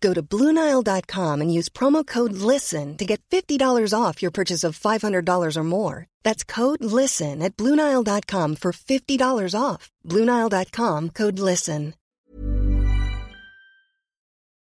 [0.00, 4.78] Go to BlueNile.com and use promo code LISTEN to get $50 off your purchase of
[4.78, 6.06] $500 or more.
[6.22, 9.90] That's code LISTEN at BlueNile.com for $50 off.
[10.04, 11.94] BlueNile.com code LISTEN.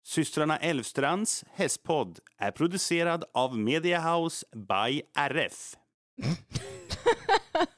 [0.08, 5.76] Systrarna Elvstrands hästpodd är producerad av Media House by RF.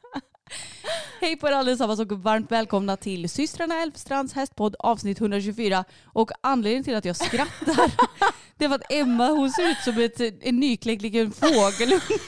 [1.21, 5.85] Hej på er allesammans och varmt välkomna till systrarna Elfstrands hästpodd avsnitt 124.
[6.05, 7.93] Och anledningen till att jag skrattar
[8.57, 12.19] det är för att Emma hon ser ut som ett, en nykläckt liten fågelunge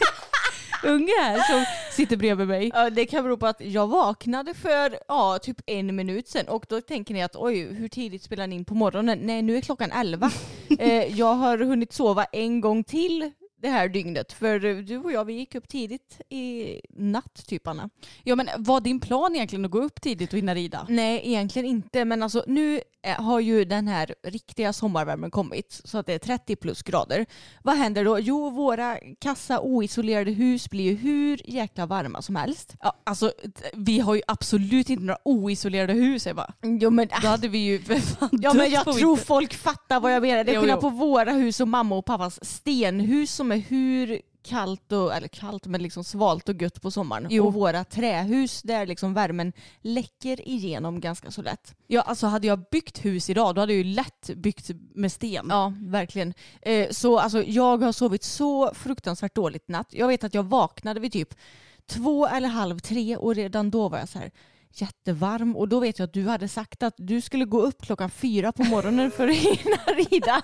[0.84, 2.70] unge här som sitter bredvid mig.
[2.74, 6.66] Ja, det kan bero på att jag vaknade för ja, typ en minut sedan och
[6.68, 9.18] då tänker ni att oj, hur tidigt spelar ni in på morgonen?
[9.22, 10.30] Nej, nu är klockan elva.
[10.78, 13.32] eh, jag har hunnit sova en gång till
[13.62, 14.32] det här dygnet.
[14.32, 17.90] För du och jag vi gick upp tidigt i natt typ Anna.
[18.24, 20.86] Ja men var din plan egentligen att gå upp tidigt och hinna rida?
[20.88, 25.98] Nej egentligen inte men alltså nu eh, har ju den här riktiga sommarvärmen kommit så
[25.98, 27.26] att det är 30 plus grader.
[27.62, 28.18] Vad händer då?
[28.18, 32.74] Jo våra kassa oisolerade hus blir ju hur jäkla varma som helst.
[32.80, 33.32] Ja, alltså
[33.74, 36.52] vi har ju absolut inte några oisolerade hus Eva.
[36.62, 40.12] Jo men Då hade vi ju för fan Ja men jag tror folk fattar vad
[40.14, 40.44] jag menar.
[40.44, 44.92] Det är skillnad på våra hus och mamma och pappas stenhus som är hur kallt
[44.92, 47.26] och, eller kallt men liksom svalt och gött på sommaren.
[47.30, 47.46] Jo.
[47.46, 51.74] Och våra trähus där liksom värmen läcker igenom ganska så lätt.
[51.86, 55.46] Ja alltså hade jag byggt hus idag då hade jag ju lätt byggt med sten.
[55.48, 56.34] Ja, verkligen.
[56.62, 59.88] Eh, så alltså, jag har sovit så fruktansvärt dåligt natt.
[59.90, 61.34] Jag vet att jag vaknade vid typ
[61.86, 64.30] två eller halv tre och redan då var jag så här
[64.74, 68.10] jättevarm och då vet jag att du hade sagt att du skulle gå upp klockan
[68.10, 69.76] fyra på morgonen för att hinna
[70.10, 70.42] rida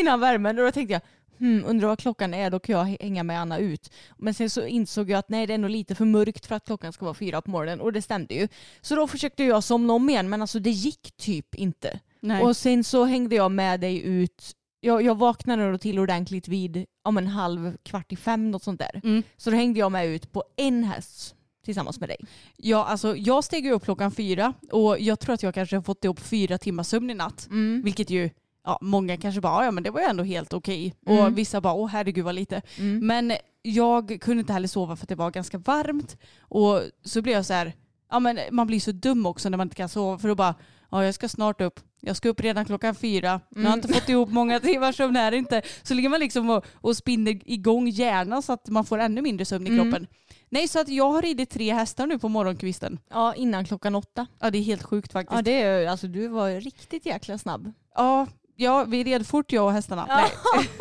[0.00, 1.02] innan värmen och då tänkte jag
[1.38, 3.92] Hmm, undrar vad klockan är, då kan jag hänga med Anna ut.
[4.16, 6.64] Men sen så insåg jag att nej det är nog lite för mörkt för att
[6.64, 8.48] klockan ska vara fyra på morgonen och det stämde ju.
[8.80, 12.00] Så då försökte jag somna om igen men alltså det gick typ inte.
[12.20, 12.42] Nej.
[12.42, 14.52] Och sen så hängde jag med dig ut.
[14.80, 18.80] Jag, jag vaknade då till ordentligt vid om en halv kvart i fem något sånt
[18.80, 19.00] där.
[19.04, 19.22] Mm.
[19.36, 22.16] Så då hängde jag med ut på en häst tillsammans med dig.
[22.56, 25.82] Ja, alltså jag steg ju upp klockan fyra och jag tror att jag kanske har
[25.82, 27.48] fått ihop fyra timmars sömn i natt.
[27.84, 28.30] Vilket ju,
[28.66, 30.94] ja, många kanske bara, ja men det var ju ändå helt okej.
[31.06, 31.24] Mm.
[31.24, 32.62] Och vissa bara, åh herregud vad lite.
[33.02, 33.32] Men
[33.62, 36.16] jag kunde inte heller sova för att det var ganska varmt.
[36.40, 37.72] Och så blev jag så här,
[38.10, 40.54] ja men man blir så dum också när man inte kan sova för då bara,
[40.90, 41.80] ja jag ska snart upp.
[42.00, 43.40] Jag ska upp redan klockan fyra.
[43.48, 45.62] Jag har inte fått ihop många timmars sömn här inte.
[45.82, 49.44] Så ligger man liksom och, och spinner igång hjärnan så att man får ännu mindre
[49.44, 50.06] sömn i kroppen.
[50.48, 52.98] Nej, så att jag har ridit tre hästar nu på morgonkvisten.
[53.10, 54.26] Ja, innan klockan åtta.
[54.40, 55.36] Ja, det är helt sjukt faktiskt.
[55.36, 57.72] Ja, det är, alltså, du var riktigt jäkla snabb.
[57.94, 58.26] Ja,
[58.56, 60.06] ja, vi red fort jag och hästarna.
[60.08, 60.30] Nej.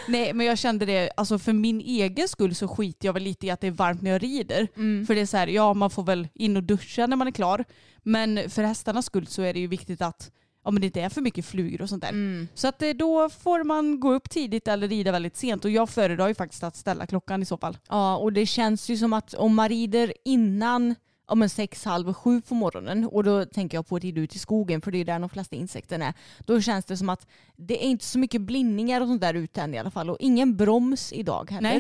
[0.09, 3.47] Nej, men jag kände det, alltså för min egen skull så skiter jag väl lite
[3.47, 4.69] i att det är varmt när jag rider.
[5.07, 7.33] För det är så här, ja man får väl in och duscha när man är
[7.33, 7.65] klar.
[8.03, 10.31] Men för hästarnas skull så är det ju viktigt att
[10.65, 12.13] ja, men det inte är för mycket flugor och sånt där.
[12.55, 15.65] Så att eh, då får man gå upp tidigt eller rida väldigt sent.
[15.65, 17.79] Och jag föredrar ju faktiskt att ställa klockan i så fall.
[17.89, 20.95] Ja, och det känns ju som att om man rider innan
[21.29, 24.39] ja, men sex, halv sju på morgonen och då tänker jag på att ut i
[24.39, 26.15] skogen för det är där de flesta insekterna är.
[26.47, 27.27] Då känns det som att
[27.57, 30.17] det är inte så mycket blindningar och sånt där ute än i alla fall och
[30.21, 31.71] ingen broms idag heller.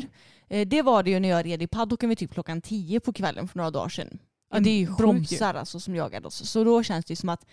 [0.48, 0.60] Nej.
[0.60, 3.12] Eh, Det var det ju när jag red i paddocken vid typ klockan tio på
[3.12, 4.18] kvällen för några dagar sedan.
[4.52, 4.94] Ja, det är ju.
[4.96, 6.50] bromsar alltså som jagade oss.
[6.50, 7.46] Så då känns det som att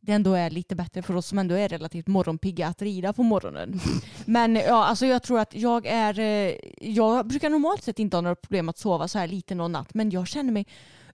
[0.00, 3.22] det ändå är lite bättre för oss som ändå är relativt morgonpigga att rida på
[3.22, 3.80] morgonen.
[4.26, 6.18] Men ja, alltså jag tror att jag är...
[6.18, 9.72] eh, Jag brukar normalt sett inte ha några problem att sova så här lite någon
[9.72, 10.66] natt men jag känner mig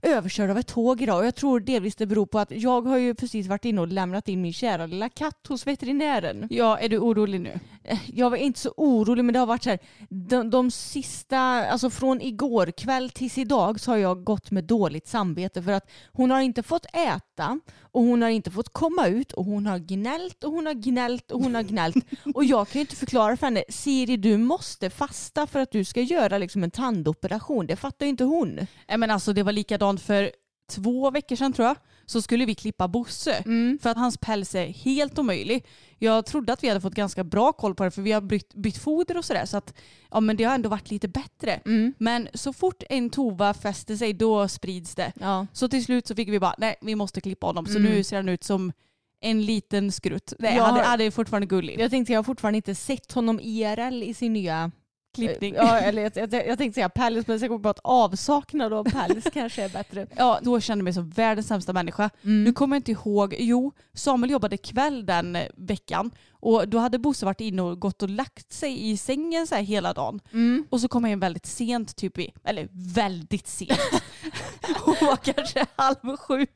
[0.04, 2.98] överkörd av ett tåg idag och jag tror delvis det beror på att jag har
[2.98, 6.46] ju precis varit inne och lämnat in min kära lilla katt hos veterinären.
[6.50, 7.60] Ja, är du orolig nu?
[7.84, 9.78] Eh, Jag var inte så orolig men det har varit så här,
[10.08, 15.08] de, de sista, alltså från igår kväll tills idag så har jag gått med dåligt
[15.08, 19.32] samvete för att hon har inte fått äta och hon har inte fått komma ut
[19.32, 21.96] och hon har gnällt och hon har gnällt och hon har gnällt
[22.34, 25.84] och jag kan ju inte förklara för henne, Siri du måste fasta för att du
[25.84, 28.54] ska göra liksom en tandoperation, det fattar ju inte hon.
[28.88, 30.30] Nej, men alltså, det var likadant för
[30.70, 31.76] två veckor sedan tror jag.
[32.06, 33.32] Så skulle vi klippa Bosse.
[33.34, 33.78] Mm.
[33.82, 35.66] För att hans päls är helt omöjlig.
[35.98, 38.54] Jag trodde att vi hade fått ganska bra koll på det för vi har bytt,
[38.54, 39.46] bytt foder och sådär.
[39.46, 39.74] Så att
[40.10, 41.60] ja, men det har ändå varit lite bättre.
[41.66, 41.94] Mm.
[41.98, 45.12] Men så fort en tova fäster sig då sprids det.
[45.20, 45.46] Ja.
[45.52, 47.66] Så till slut så fick vi bara, nej vi måste klippa honom.
[47.66, 47.92] Så Mm.
[47.92, 48.72] nu ser han ut som
[49.20, 50.32] en liten skrutt.
[50.38, 51.80] Nej, Jag är fortfarande gullig.
[51.80, 54.70] Jag tänkte jag har fortfarande inte sett honom IRL i sin nya
[55.14, 55.54] Klippning.
[55.54, 58.84] Ja, eller jag, jag, jag tänkte säga päls men jag kom på att avsaknad av
[58.84, 60.06] päls kanske är bättre.
[60.16, 62.10] Ja, då kände jag mig som världens sämsta människa.
[62.22, 62.44] Mm.
[62.44, 63.34] Nu kommer jag inte ihåg.
[63.38, 66.10] Jo, Samuel jobbade kväll den veckan
[66.44, 69.62] och då hade Bosse varit inne och gått och lagt sig i sängen så här
[69.62, 70.20] hela dagen.
[70.32, 70.66] Mm.
[70.70, 73.80] Och så kom jag in väldigt sent, typ i, eller väldigt sent.
[74.84, 76.46] Hon var kanske halv sju.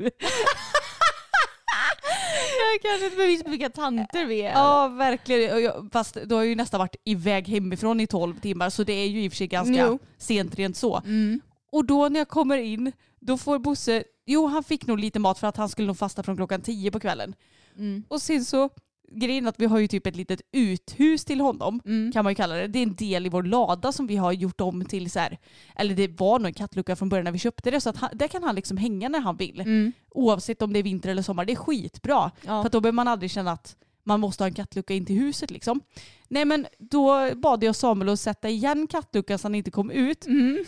[2.59, 4.53] Jag kanske inte bevis på vilka tanter vi är.
[4.53, 5.91] Ja, verkligen.
[5.91, 9.25] Fast då har ju nästan varit iväg hemifrån i 12 timmar så det är ju
[9.25, 9.99] i och för sig ganska Jo.
[10.19, 10.97] sent rent så.
[10.97, 11.41] Mm.
[11.73, 15.39] Och då när jag kommer in, då får Bosse, jo han fick nog lite mat
[15.39, 17.35] för att han skulle nog fasta från klockan 10 på kvällen.
[17.77, 18.05] Mm.
[18.09, 18.69] Och sen så,
[19.11, 22.13] grejen är att vi har ju typ ett litet uthus till honom, Mm.
[22.13, 22.67] kan man ju kalla det.
[22.67, 25.39] Det är en del i vår lada som vi har gjort om till så här,
[25.77, 28.11] eller det var nog en kattlucka från början när vi köpte det, så att han,
[28.13, 29.61] där kan han liksom hänga när han vill.
[29.61, 29.93] Mm.
[30.11, 32.31] Oavsett om det är vinter eller sommar, det är skitbra.
[32.47, 32.63] Ja.
[32.63, 35.51] För då behöver man aldrig känna att man måste ha en kattlucka in till huset
[35.51, 35.81] liksom.
[36.29, 40.27] Nej men då bad jag Samuel att sätta igen kattluckan så han inte kom ut.
[40.27, 40.65] Mm.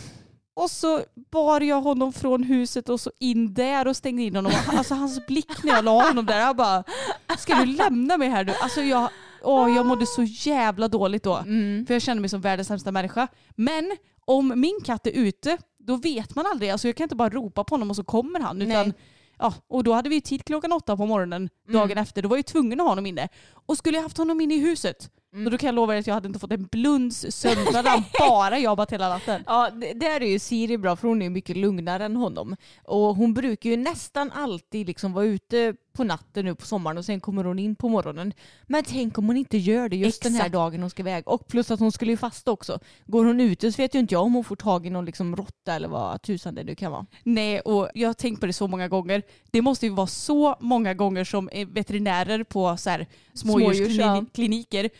[0.61, 4.53] Och så bar jag honom från huset och så in där och stängde in honom.
[4.67, 6.85] Alltså hans blick när jag la honom där, jag bara,
[7.39, 8.53] ska du lämna mig här nu?
[8.63, 9.09] Alltså jag,
[9.43, 11.37] åh, jag mådde så jävla dåligt då.
[11.37, 11.87] Mm.
[11.87, 13.29] För jag kände mig som världens sämsta människa.
[13.57, 16.71] Men om min katt är ute, då vet man aldrig.
[16.71, 18.63] Alltså jag kan inte bara ropa på honom och så kommer han.
[18.63, 18.93] Utan, Nej.
[19.39, 22.23] ja, och då hade vi tid klockan åtta på morgonen dagen efter.
[22.23, 23.29] Då var jag tvungen att ha honom inne.
[23.53, 25.11] Och skulle jag haft honom inne i huset,
[25.51, 27.65] då kan jag lova er att jag hade inte fått en blunds sömn.
[27.65, 29.45] Då hade han bara jobbat hela natten.
[29.47, 32.57] Ja, det- där är ju Siri bra för hon är mycket lugnare än honom.
[32.85, 37.05] Och hon brukar ju nästan alltid liksom vara ute på natten nu på sommaren och
[37.05, 38.33] sen kommer hon in på morgonen.
[38.67, 40.53] Men tänk om hon inte gör det just den här Exakt.
[40.53, 41.29] dagen hon ska iväg.
[41.29, 42.79] Och plus att hon skulle ju fasta också.
[43.07, 45.37] Går hon ute så vet ju inte jag om hon får tag i någon liksom
[45.37, 47.07] råtta eller vad tusan det nu kan vara.
[47.23, 49.23] Nej, och jag har tänkt på det så många gånger.
[49.51, 54.91] Det måste ju vara så många gånger som eh, veterinärer på så här smådjurskliniker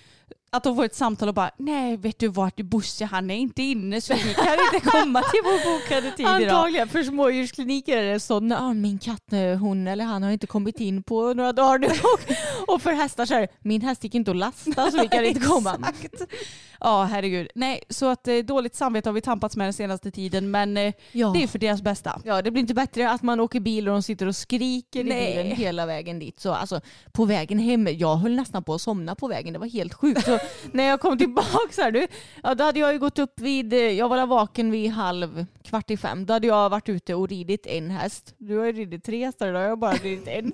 [0.53, 3.63] att de får ett samtal och bara nej vet du vart Bosse han är inte
[3.63, 6.43] inne så vi kan inte komma till vår bokade tid idag.
[6.43, 10.47] Antagligen, för smådjurskliniker är det så, ah, min katt, eh, hon eller han har inte
[10.47, 11.87] kommit in på några dagar nu.
[11.87, 12.35] Och,
[12.75, 15.25] och för hästar så är det, min häst gick inte att lasta så vi kan
[15.25, 15.79] inte komma.
[16.03, 16.33] Exakt.
[16.81, 17.49] Ja herregud.
[17.55, 20.93] Nej så att eh, dåligt samvete har vi tampats med den senaste tiden men eh,
[21.13, 21.31] Ja.
[21.35, 22.21] det är för deras bästa.
[22.25, 25.33] Ja, det blir inte bättre att man åker bil och de sitter och skriker Nej.
[25.33, 26.41] i bilen hela vägen dit.
[26.41, 26.81] Så alltså,
[27.13, 30.25] på vägen hem, jag höll nästan på att somna på vägen, det var helt sjukt.
[30.25, 30.39] Så
[30.73, 32.07] när jag kom tillbaka så här, du,
[32.43, 35.91] ja, då hade jag ju gått upp vid, eh, jag var vaken vid halv, kvart
[35.91, 36.27] i fem.
[36.27, 38.35] Då hade jag varit ute och ridit en häst.
[38.39, 40.53] Du har ju ridit tre hästar idag, jag har bara ridit en.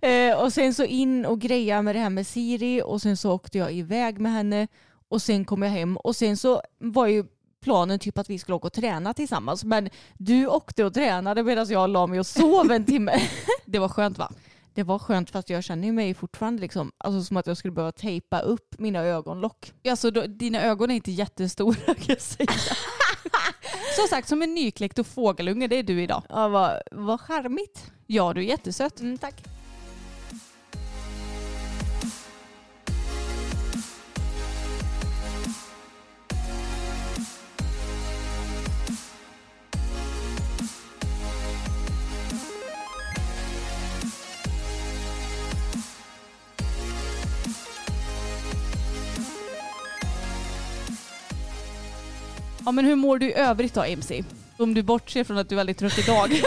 [0.30, 3.32] eh, och sen så in och greja med det här med Siri och sen så
[3.32, 4.68] åkte jag iväg med henne
[5.08, 7.24] och sen kom jag hem och sen så var ju
[7.62, 9.64] planen typ att vi skulle åka och träna tillsammans.
[9.64, 13.22] Men du åkte och tränade medan jag la mig och sov en timme.
[13.64, 14.32] Det var skönt va?
[14.74, 17.92] Det var skönt fast jag känner mig fortfarande liksom, alltså som att jag skulle behöva
[17.92, 19.72] tejpa upp mina ögonlock.
[19.88, 22.52] Alltså, då, dina ögon är inte jättestora kan jag säga.
[23.96, 26.22] Som sagt, som en nykläckt och fågelunge, det är du idag.
[26.28, 27.92] Ja, vad, vad charmigt.
[28.06, 29.00] Ja, du är jättesöt.
[29.00, 29.53] Mm, tack.
[52.66, 54.24] Ja, men hur mår du i övrigt då, MC?
[54.56, 56.30] Om du bortser från att du är väldigt trött idag.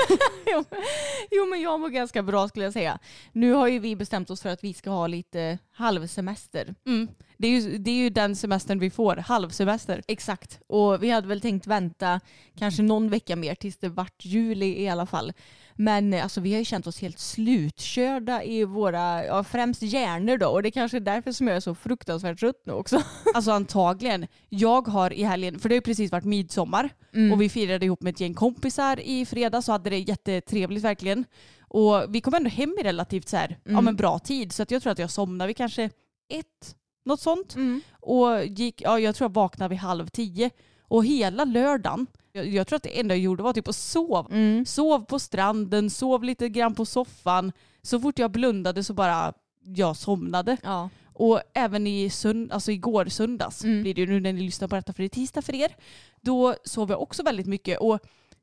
[1.31, 2.99] jo, men jag mår ganska bra skulle jag säga.
[3.31, 6.75] Nu har ju vi bestämt oss för att vi ska ha lite halvsemester.
[6.85, 7.07] Mm.
[7.37, 10.01] Det, är ju, det är ju den semestern vi får, halvsemester.
[10.07, 10.59] Exakt.
[10.67, 12.19] Och vi hade väl tänkt vänta
[12.57, 15.33] kanske någon vecka mer tills det vart juli i alla fall.
[15.75, 20.37] Men eh, alltså, vi har ju känt oss helt slutkörda i våra, ja, främst hjärnor
[20.37, 20.47] då.
[20.47, 23.01] Och det kanske är därför som jag är så fruktansvärt trött nu också.
[23.33, 24.27] Alltså antagligen.
[24.49, 26.89] Jag har i helgen, för det har ju precis varit midsommar
[27.33, 31.25] och vi firade ihop med ett gäng kompisar i fredags och hade det jättetrevligt verkligen.
[31.59, 34.71] Och vi kom ändå hem i relativt så här, ja, men bra tid så att
[34.71, 35.83] jag tror att jag somnade vid kanske
[36.29, 36.75] ett,
[37.07, 37.55] något sånt.
[37.55, 37.81] Mm.
[37.91, 40.49] Och gick, ja, jag tror jag vaknade vid halv tio.
[40.81, 44.25] Och hela lördagen, jag, jag tror att det enda jag gjorde var typ att sova.
[44.31, 44.65] Mm.
[44.65, 47.51] Sov på stranden, sov lite grann på soffan.
[47.81, 49.33] Så fort jag blundade så bara
[49.63, 50.57] jag somnade.
[50.63, 50.89] Ja.
[51.13, 53.81] Och även i sund, alltså igår söndags Mm.
[53.81, 55.75] blir det ju nu när ni lyssnar på detta för det är tisdag för er.
[56.21, 57.99] Då sov jag också väldigt mycket och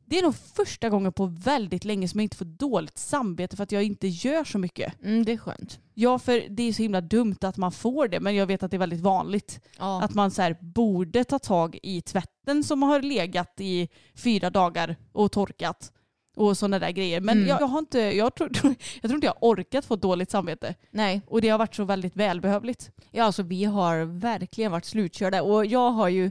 [0.06, 3.62] det är nog första gången på väldigt länge som jag inte får dåligt samvete för
[3.64, 5.02] att jag inte gör så mycket.
[5.04, 5.80] Mm, det är skönt.
[5.94, 8.70] Ja, för det är så himla dumt att man får det, men jag vet att
[8.70, 9.60] det är väldigt vanligt.
[9.78, 10.02] Ja.
[10.02, 14.96] Att man så här, borde ta tag i tvätten som har legat i fyra dagar
[15.12, 15.92] och torkat
[16.36, 17.20] och sådana där grejer.
[17.20, 17.48] Men Mm.
[17.48, 20.74] jag, jag, har inte, jag, tror, jag tror inte jag har orkat få dåligt samvete.
[20.90, 22.90] Nej, Och det har varit så väldigt välbehövligt.
[23.10, 25.42] ja, alltså, vi har verkligen varit slutkörda.
[25.42, 26.30] Och jag har ju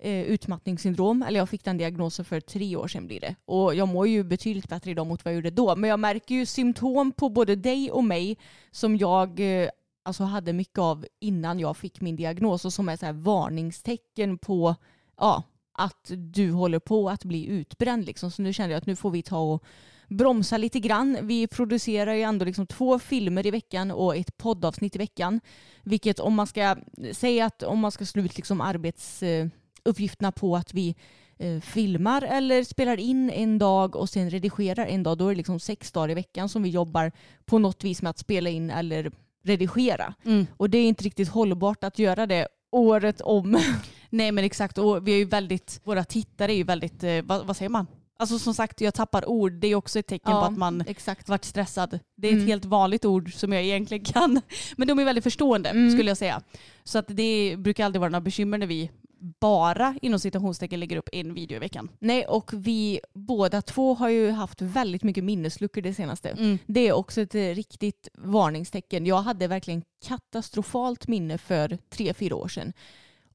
[0.00, 3.34] eh, utmattningssyndrom, eller jag fick den diagnosen för tre år sedan blir det.
[3.44, 5.76] Och jag mår ju betydligt bättre idag mot vad jag gjorde då.
[5.76, 8.38] Men jag märker ju symptom på både dig och mig
[8.70, 9.68] som jag eh,
[10.02, 14.38] alltså hade mycket av innan jag fick min diagnos och som är så här varningstecken
[14.38, 14.74] på
[15.16, 15.42] ja,
[15.72, 18.04] att du håller på att bli utbränd.
[18.04, 18.30] Liksom.
[18.30, 19.64] Så nu kände jag att nu får vi ta och
[20.08, 21.18] bromsa lite grann.
[21.22, 25.40] Vi producerar ju ändå liksom två filmer i veckan och ett poddavsnitt i veckan.
[25.82, 26.76] Vilket om man ska
[27.12, 29.46] säga att om man ska slå ut liksom eh,
[29.84, 30.94] arbetsuppgifterna på att vi
[31.38, 35.36] eh, filmar eller spelar in en dag och sen redigerar en dag, då är det
[35.36, 37.12] liksom sex dagar i veckan som vi jobbar
[37.46, 39.10] på något vis med att spela in eller
[39.44, 40.14] redigera.
[40.56, 43.58] Och det är inte riktigt hållbart att göra det året om.
[44.10, 47.46] Nej men exakt och vi är ju väldigt, våra tittare är ju väldigt, eh, vad,
[47.46, 47.86] vad säger man?
[48.18, 51.28] Alltså som sagt jag tappar ord, det är också ett tecken på att man exakt.
[51.28, 51.98] varit stressad.
[52.16, 52.46] Det är ett Mm.
[52.48, 54.40] helt vanligt ord som jag egentligen kan.
[54.76, 55.90] Men de är väldigt förstående Mm.
[55.90, 56.42] skulle jag säga.
[56.84, 61.08] Så att det brukar aldrig vara några bekymmer när vi bara inom citationstecken lägger upp
[61.12, 61.88] en video i veckan.
[61.98, 66.28] Nej, och vi båda två har ju haft väldigt mycket minnesluckor det senaste.
[66.30, 66.58] Mm.
[66.66, 69.06] Det är också ett eh, riktigt varningstecken.
[69.06, 72.72] Jag hade verkligen katastrofalt minne för tre, fyra år sedan.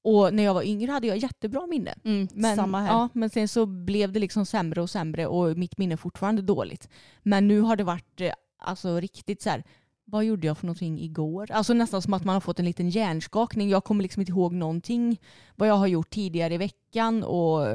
[0.01, 1.96] Och när jag var yngre hade jag jättebra minne.
[2.04, 2.88] Mm, Men, samma här.
[2.88, 6.42] Ja, men sen så blev det liksom sämre och sämre och mitt minne är fortfarande
[6.42, 6.89] dåligt.
[7.24, 9.63] Men nu har det varit eh, alltså, riktigt så här,
[10.06, 11.52] vad gjorde jag för någonting igår?
[11.52, 13.70] Alltså nästan som att man har fått en liten hjärnskakning.
[13.70, 15.22] Jag kommer liksom inte ihåg någonting
[15.56, 17.68] vad jag har gjort tidigare i veckan och,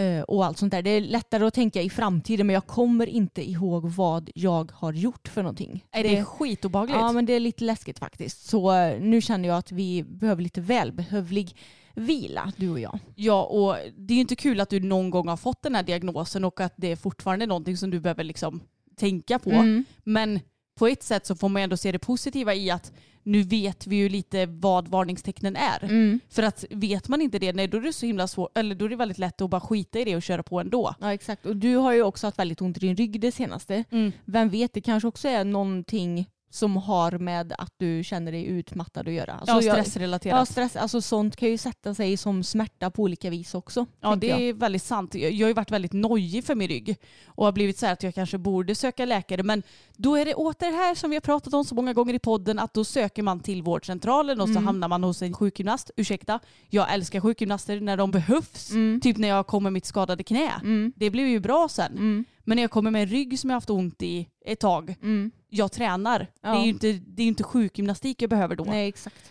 [0.00, 0.82] eh, och allt sånt där.
[0.82, 4.92] Det är lättare att tänka i framtiden men jag kommer inte ihåg vad jag har
[4.92, 5.84] gjort för någonting.
[5.92, 6.98] är det, skitobehagligt?
[6.98, 8.48] Ja men det är lite läskigt faktiskt.
[8.48, 11.56] Så eh, nu känner jag att vi behöver lite välbehövlig
[11.94, 12.98] vila, du och jag.
[13.14, 15.82] Ja, och det är ju inte kul att du någon gång har fått den här
[15.82, 18.60] diagnosen och att det är fortfarande någonting som du behöver liksom
[18.96, 19.50] tänka på.
[19.50, 19.84] Mm.
[20.04, 20.40] Men
[20.74, 23.96] på ett sätt så får man ändå se det positiva i att nu vet vi
[23.96, 25.84] ju lite vad varningstecknen är.
[25.84, 26.20] Mm.
[26.28, 28.84] För att vet man inte det, nej, då är det så himla svårt, eller då
[28.84, 30.94] är det väldigt lätt att bara skita i det och köra på ändå.
[31.00, 31.46] Ja exakt.
[31.46, 33.84] Och du har ju också haft väldigt ont i din rygg det senaste.
[34.24, 39.08] Vem vet, det kanske också är någonting som har med att du känner dig utmattad
[39.08, 39.32] att göra.
[39.32, 40.38] Alltså, ja, stressrelaterat.
[40.38, 43.86] Ja, stress, alltså sånt kan ju sätta sig som smärta på olika vis också.
[44.00, 44.40] Ja det jag.
[44.42, 45.14] är väldigt sant.
[45.14, 46.96] Jag jag har ju varit väldigt nojig för min rygg
[47.26, 49.62] och har blivit så här att jag kanske borde söka läkare men
[49.96, 52.18] då är det åter det här som vi har pratat om så många gånger i
[52.18, 54.66] podden att då söker man till vårdcentralen och så Mm.
[54.66, 55.90] hamnar man hos en sjukgymnast.
[55.96, 58.70] Ursäkta, jag älskar sjukgymnaster när de behövs.
[58.70, 59.00] Mm.
[59.00, 60.52] Typ när jag kom med mitt skadade knä.
[60.62, 60.92] Mm.
[60.96, 62.24] Det blev ju bra sen.
[62.44, 65.30] Men när jag kommer med en rygg som jag haft ont i ett tag, Mm.
[65.48, 66.26] jag tränar.
[66.42, 66.50] Ja.
[66.50, 68.64] Det är ju inte, det är inte sjukgymnastik jag behöver då.
[68.64, 69.30] Nej exakt.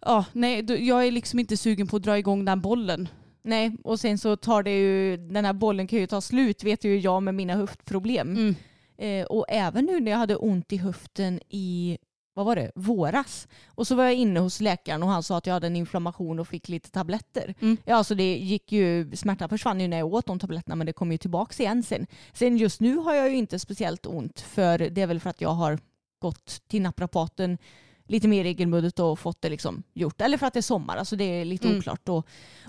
[0.00, 3.08] Ja, nej, jag är liksom inte sugen på att dra igång den bollen.
[3.44, 6.84] Nej, och sen så tar det ju, den här bollen kan ju ta slut vet
[6.84, 8.30] ju jag med mina höftproblem.
[8.36, 8.54] Mm.
[8.98, 11.98] Eh, och även nu när jag hade ont i höften i
[12.34, 13.48] vad var det, våras.
[13.66, 16.38] Och så var jag inne hos läkaren och han sa att jag hade en inflammation
[16.38, 17.54] och fick lite tabletter.
[17.60, 17.76] Mm.
[17.84, 20.92] Ja, alltså det gick ju, smärtan försvann ju när jag åt de tabletterna men det
[20.92, 22.06] kom ju tillbaka igen sen.
[22.32, 25.40] Sen just nu har jag ju inte speciellt ont för det är väl för att
[25.40, 25.78] jag har
[26.18, 27.58] gått till naprapaten
[28.06, 30.20] lite mer regelbundet och fått det liksom gjort.
[30.20, 31.78] Eller för att det är sommar, alltså det är lite Mm.
[31.78, 32.08] oklart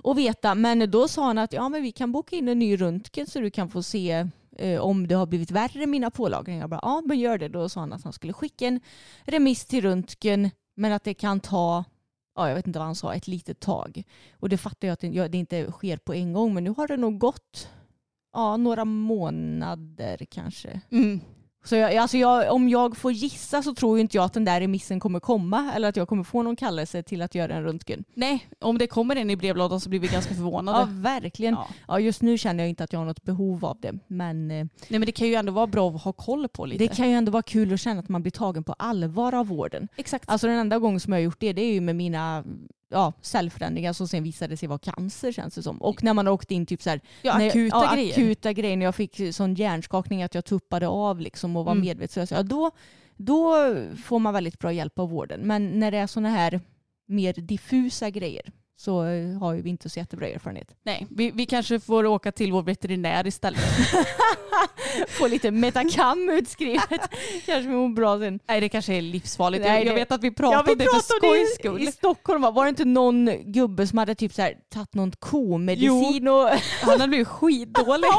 [0.03, 0.55] att veta.
[0.55, 3.39] Men då sa han att ja, men vi kan boka in en ny röntgen så
[3.39, 6.61] du kan få se eh, om det har blivit värre mina pålagringar.
[6.61, 7.47] Jag bara, ja men gör det.
[7.47, 8.79] Då sa han att han skulle skicka en
[9.23, 11.83] remiss till röntgen men att det kan ta,
[12.35, 14.03] ja jag vet inte vad han sa, ett litet tag.
[14.39, 16.73] Och det fattar jag att det, ja, det inte sker på en gång men nu
[16.77, 17.69] har det nog gått
[18.33, 20.81] ja, några månader kanske.
[20.89, 21.19] Mm.
[21.65, 24.59] Så jag, alltså jag, om jag får gissa så tror inte jag att den där
[24.59, 28.03] remissen kommer komma eller att jag kommer få någon kallelse till att göra en röntgen.
[28.13, 30.87] Nej, om det kommer en i brevlådan så blir vi ganska Ja, förvånade.
[30.91, 31.53] verkligen.
[31.53, 31.67] Ja.
[31.87, 33.93] Ja, just nu känner jag inte att jag har något behov av det.
[34.07, 36.83] Men eh, Nej men det kan ju ändå vara bra att ha koll på lite.
[36.83, 39.47] det kan ju ändå vara kul att känna att man blir tagen på allvar av
[39.47, 39.87] vården.
[39.95, 40.29] Exakt.
[40.29, 42.43] Alltså den enda gången som jag har gjort det, det är ju med mina
[42.93, 45.81] ja, cellförändringar som sen visade sig vara cancer känns det som.
[45.81, 48.11] Och när man har åkt in typ så här, ja, när- akuta ja, grejer.
[48.13, 48.77] akuta grejer.
[48.77, 51.81] När jag fick sån hjärnskakning att jag tuppade av liksom och var Mm.
[51.85, 52.31] medvetslös.
[52.31, 52.71] Ja, då,
[53.17, 53.55] då
[54.03, 55.41] får man väldigt bra hjälp av vården.
[55.41, 56.61] Men när det är såna här
[57.07, 58.51] mer diffusa grejer
[58.83, 60.67] så eh, har vi inte så jättebra erfarenhet.
[60.83, 63.61] Nej, vi, vi kanske får åka till vår veterinär istället.
[65.07, 66.89] Få lite Metacam utskrivet.
[67.45, 68.39] kanske vi mår bra sen.
[68.47, 69.63] Nej, det kanske är livsfarligt.
[69.63, 71.45] Nej, jag, det- vet att vi Ja, pratade vi om det för skojs det i,
[71.55, 71.91] skull.
[71.93, 72.41] Stockholm.
[72.41, 72.51] va?
[72.51, 76.49] Var det inte någon gubbe som hade typ så här, tagit någon komedicin och
[76.81, 78.09] Han hade blivit skitdålig.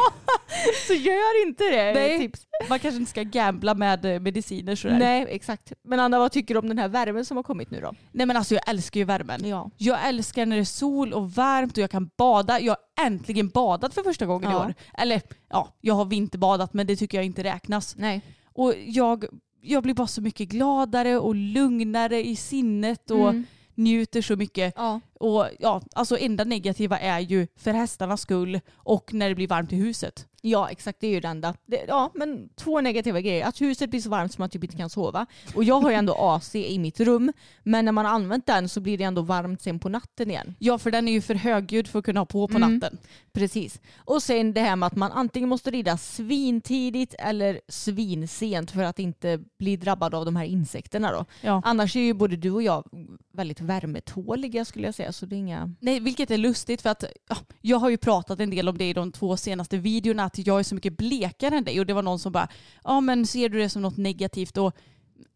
[0.87, 1.95] så gör inte det.
[1.95, 2.19] Nej.
[2.19, 2.41] Tips.
[2.69, 4.99] Man kanske inte ska gambla med eh, mediciner sådär.
[4.99, 5.25] Nej.
[5.25, 5.73] Nej exakt.
[5.83, 7.95] Men Anna vad tycker du om den här värmen som har kommit nu då?
[8.13, 9.49] Nej men alltså jag älskar ju värmen.
[9.49, 9.71] Ja.
[9.77, 12.61] Jag älskar när det är sol och varmt och jag kan bada.
[12.61, 14.65] Jag har äntligen badat för första gången i Ja.
[14.65, 14.75] år.
[14.99, 17.95] Eller ja, jag har vinterbadat men det tycker jag inte räknas.
[17.99, 18.21] Nej.
[18.45, 19.25] Och jag,
[19.61, 23.45] jag blir bara så mycket gladare och lugnare i sinnet och Mm.
[23.75, 24.73] njuter så mycket.
[24.77, 25.01] Ja.
[25.21, 29.73] Och ja, alltså enda negativa är ju för hästarnas skull och när det blir varmt
[29.73, 30.27] i huset.
[30.47, 31.55] Ja exakt, det är ju det enda.
[31.67, 33.47] Det, ja men två negativa grejer.
[33.47, 35.27] Att huset blir så varmt som man typ inte kan sova.
[35.55, 37.33] Och jag har ju ändå AC i mitt rum.
[37.63, 40.55] Men när man har använt den så blir det ändå varmt sen på natten igen.
[40.59, 42.75] Ja, för den är ju för högljudd för att kunna ha på på Mm.
[42.75, 42.99] natten.
[43.33, 43.81] Precis.
[43.97, 48.99] Och sen det här med att man antingen måste rida svintidigt eller svinsent för att
[48.99, 51.25] inte bli drabbad av de här insekterna då.
[51.41, 51.63] Ja.
[51.65, 52.85] Annars är ju både du och jag
[53.33, 55.13] väldigt värmetåliga skulle jag säga.
[55.13, 55.75] Så det är inga...
[55.81, 58.89] Nej, vilket är lustigt för att ja, jag har ju pratat en del om det
[58.89, 61.81] i de två senaste videorna att jag är så mycket blekare än dig.
[61.81, 62.49] Och det var någon som bara
[62.85, 64.57] ja men ser du det som något negativt?
[64.57, 64.77] Och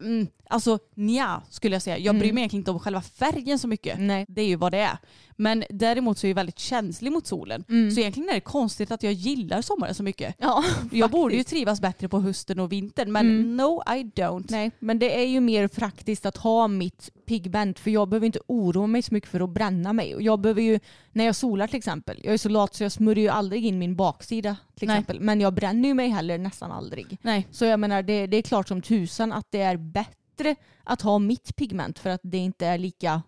[0.00, 1.98] mm, alltså nja skulle jag säga.
[1.98, 2.34] Jag bryr Mm.
[2.34, 3.98] mig egentligen inte om själva färgen så mycket.
[4.00, 4.24] Nej.
[4.28, 4.98] Det är ju vad det är.
[5.40, 7.64] Men däremot så är jag väldigt känslig mot solen.
[7.68, 7.90] Mm.
[7.90, 10.34] Så egentligen är det konstigt att jag gillar sommaren så mycket.
[10.38, 11.50] Ja, Jag borde ju faktiskt.
[11.56, 13.56] trivas bättre på hösten och vintern men Mm.
[13.56, 14.46] no I don't.
[14.50, 18.40] Nej, men det är ju mer praktiskt att ha mitt pigment för jag behöver inte
[18.46, 20.14] oroa mig så mycket för att bränna mig.
[20.14, 20.80] Och jag behöver ju,
[21.12, 23.78] när jag solar till exempel, jag är så lat så jag smörjer ju aldrig in
[23.78, 24.94] min baksida till Nej.
[24.96, 25.20] exempel.
[25.20, 27.18] Men jag bränner ju mig heller nästan aldrig.
[27.22, 27.46] Nej.
[27.50, 31.18] Så jag menar det, det är klart som tusan att det är bättre att ha
[31.18, 33.22] mitt pigment för att det inte är lika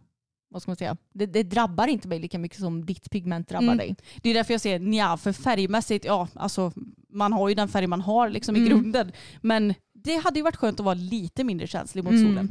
[0.53, 0.97] vad ska man säga?
[1.15, 3.79] Det, det drabbar inte mig lika mycket som ditt pigment drabbar Mm.
[3.79, 3.97] dig.
[4.23, 6.73] Det är därför jag säger nja, för färgmässigt, ja alltså
[7.13, 8.69] man har ju den färg man har liksom i Mm.
[8.71, 9.13] grunden.
[9.41, 12.25] Men det hade ju varit skönt att vara lite mindre känslig mot Mm.
[12.29, 12.49] solen.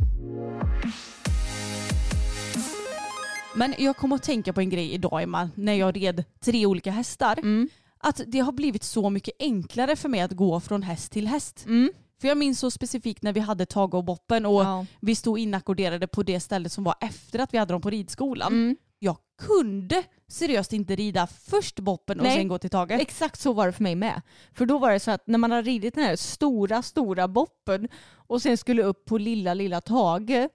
[3.55, 6.91] Men jag kom att tänka på en grej idag Emma, när jag red tre olika
[6.91, 7.39] hästar.
[7.39, 7.69] Mm.
[7.97, 11.65] Att det har blivit så mycket enklare för mig att gå från häst till häst.
[11.67, 11.91] Mm.
[12.21, 14.85] För jag minns så specifikt när vi hade Tage och Boppen och Ja.
[15.01, 18.53] vi stod inackorderade på det stället som var efter att vi hade dem på ridskolan.
[18.53, 18.77] Mm.
[18.99, 22.37] Jag kunde seriöst inte rida först Boppen och Nej.
[22.37, 22.91] sen gå till Tage.
[22.91, 24.21] Exakt så var det för mig med.
[24.53, 27.87] För då var det så att när man har ridit den här stora, stora boppen
[28.11, 30.49] och sen skulle upp på lilla, lilla Tage.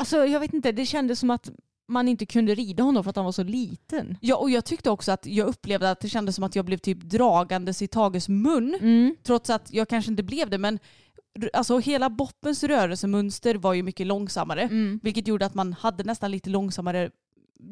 [0.00, 1.50] Alltså jag vet inte, det kändes som att
[1.88, 4.16] man inte kunde rida honom för att han var så liten.
[4.20, 6.78] Ja, och jag tyckte också att jag upplevde att det kändes som att jag blev
[6.78, 8.74] typ dragandes i Tages mun.
[8.80, 9.16] Mm.
[9.22, 10.58] Trots att jag kanske inte blev det.
[10.58, 10.78] Men
[11.52, 14.62] alltså, hela Boppens rörelsemönster var ju mycket långsammare.
[14.62, 15.00] Mm.
[15.02, 17.10] Vilket gjorde att man hade nästan lite långsammare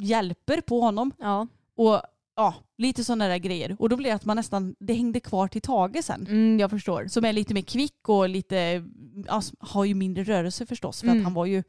[0.00, 1.12] hjälper på honom.
[1.18, 1.46] Ja.
[1.76, 2.00] Och
[2.36, 3.76] ja, lite sådana där grejer.
[3.78, 6.26] Och då blev det att man nästan, det hängde kvar till Tage sen.
[6.26, 7.06] Mm, jag förstår.
[7.08, 8.84] Som är lite mer kvick och lite,
[9.28, 11.00] alltså, har ju mindre rörelse förstås.
[11.00, 11.18] För Mm.
[11.18, 11.62] att han var ju,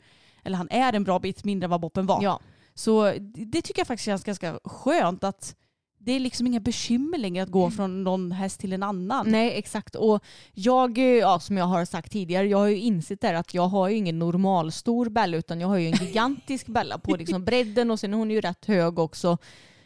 [0.44, 2.24] eller han är en bra bit mindre än vad Boppen var.
[2.24, 2.40] Ja.
[2.74, 5.56] Så det tycker jag faktiskt känns ganska skönt att
[6.08, 9.32] det är liksom inga bekymmer längre att gå från någon häst till en annan.
[9.32, 13.22] Nej exakt och jag, eh, ja, som jag har sagt tidigare, jag har ju insett
[13.22, 16.98] där att jag har ju ingen normalstor Bella utan jag har ju en gigantisk Bella
[16.98, 19.38] på liksom bredden och sen är hon ju rätt hög också.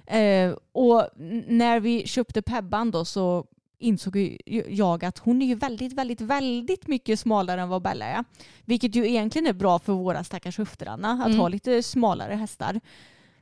[0.05, 1.07] Eh, och
[1.47, 3.45] när vi köpte Pebban då så
[3.79, 4.37] insåg
[4.69, 8.23] jag att hon är ju väldigt, väldigt, väldigt mycket smalare än vad Bella är.
[8.65, 11.39] Vilket ju egentligen är bra för våra stackars höfter-Anna, att Mm.
[11.39, 12.79] ha lite smalare hästar.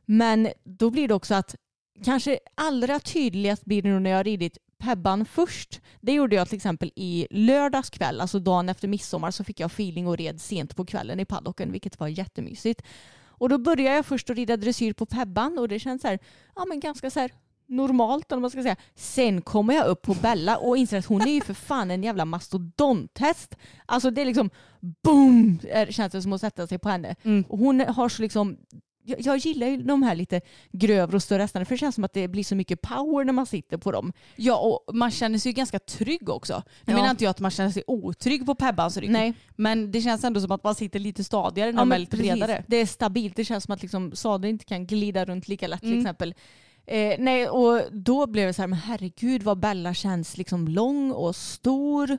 [0.05, 1.55] Men då blir det också att
[2.03, 5.81] kanske allra tydligast blir det nog när jag har ridit Pebban först.
[6.01, 9.71] Det gjorde jag till exempel i lördags kväll, alltså dagen efter midsommar så fick jag
[9.71, 12.81] feeling och red sent på kvällen i paddocken vilket var jättemysigt.
[13.27, 16.19] Och då började jag först att rida dressyr på Pebban och det känns så här,
[16.55, 17.31] ja men ganska så här
[17.67, 18.75] normalt om man ska säga.
[18.95, 22.03] Sen kommer jag upp på Bella och inser att hon är ju för fan en
[22.03, 23.55] jävla mastodonthäst.
[23.85, 24.49] Alltså det är liksom
[25.03, 25.59] boom,
[25.89, 27.15] känns det som att sätta sig på henne.
[27.23, 27.45] Mm.
[27.49, 28.57] Och hon har så liksom
[29.03, 32.03] jag, jag gillar ju de här lite grövre och större hästarna för det känns som
[32.03, 34.13] att det blir så mycket power när man sitter på dem.
[34.35, 36.63] Ja och man känner sig ju ganska trygg också.
[36.85, 36.97] Nu Ja.
[36.97, 39.09] menar inte jag att man känner sig otrygg på Pebbans rygg.
[39.09, 39.33] Nej.
[39.55, 42.17] Men det känns ändå som att man sitter lite stadigare när Ja, de är lite
[42.17, 42.63] bredare.
[42.67, 43.35] Det är stabilt.
[43.35, 45.99] Det känns som att liksom sadeln inte kan glida runt lika lätt till Mm.
[46.01, 46.33] exempel.
[46.85, 51.12] Eh, nej, och då blev det så här, men herregud vad Bella känns liksom lång
[51.12, 52.17] och stor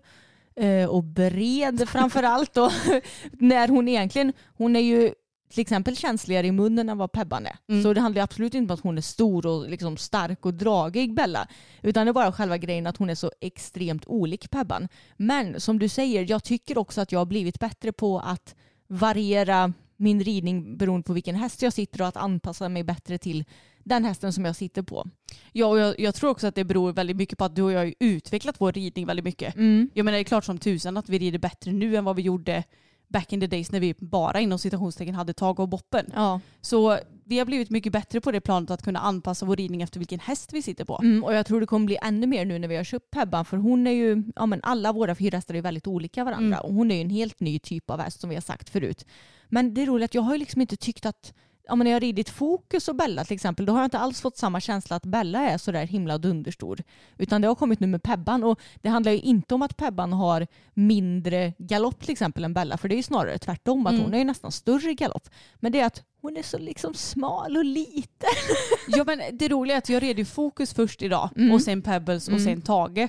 [0.56, 2.56] eh, och bred framför allt.
[2.56, 2.70] Och
[3.32, 5.12] när hon egentligen, hon är ju
[5.50, 7.56] till exempel känsligare i munnen än vad Pebban är.
[7.68, 7.82] Mm.
[7.82, 11.14] Så det handlar absolut inte om att hon är stor och liksom stark och dragig
[11.14, 11.48] Bella.
[11.82, 14.88] Utan det är bara själva grejen att hon är så extremt olik Pebban.
[15.16, 18.54] Men som du säger, jag tycker också att jag har blivit bättre på att
[18.88, 23.44] variera min ridning beroende på vilken häst jag sitter och att anpassa mig bättre till
[23.84, 25.06] den hästen som jag sitter på.
[25.52, 27.72] Ja, och jag, jag tror också att det beror väldigt mycket på att du och
[27.72, 29.54] jag har utvecklat vår ridning väldigt mycket.
[29.56, 29.90] Mm.
[29.94, 32.22] Jag menar det är klart som tusan att vi rider bättre nu än vad vi
[32.22, 32.64] gjorde
[33.10, 36.06] back in the days när vi bara inom citationstecken hade tag och boppen.
[36.14, 36.40] Ja.
[36.60, 39.98] Så vi har blivit mycket bättre på det planet att kunna anpassa vår ridning efter
[39.98, 41.00] vilken häst vi sitter på.
[41.02, 43.44] Mm, och jag tror det kommer bli ännu mer nu när vi har köpt Pebban
[43.44, 46.60] för hon är ju, ja men alla våra fyra hästar är väldigt olika varandra Mm.
[46.60, 49.06] och hon är ju en helt ny typ av häst som vi har sagt förut.
[49.48, 51.34] Men det är roligt att jag har ju liksom inte tyckt att
[51.76, 54.20] men när jag har ridit Fokus och Bella till exempel, då har jag inte alls
[54.20, 56.82] fått samma känsla att Bella är så där himla dunderstor.
[57.18, 60.12] Utan det har kommit nu med Pebban och det handlar ju inte om att Pebban
[60.12, 64.04] har mindre galopp till exempel än Bella, för det är ju snarare tvärtom, att Mm.
[64.04, 65.28] hon är ju nästan större galopp.
[65.56, 68.28] Men det är att hon är så liksom smal och liten.
[68.88, 71.52] Ja men det roliga är att jag red ju fokus först idag Mm.
[71.52, 72.44] och sen Pebbles och Mm.
[72.44, 73.08] sen Tage.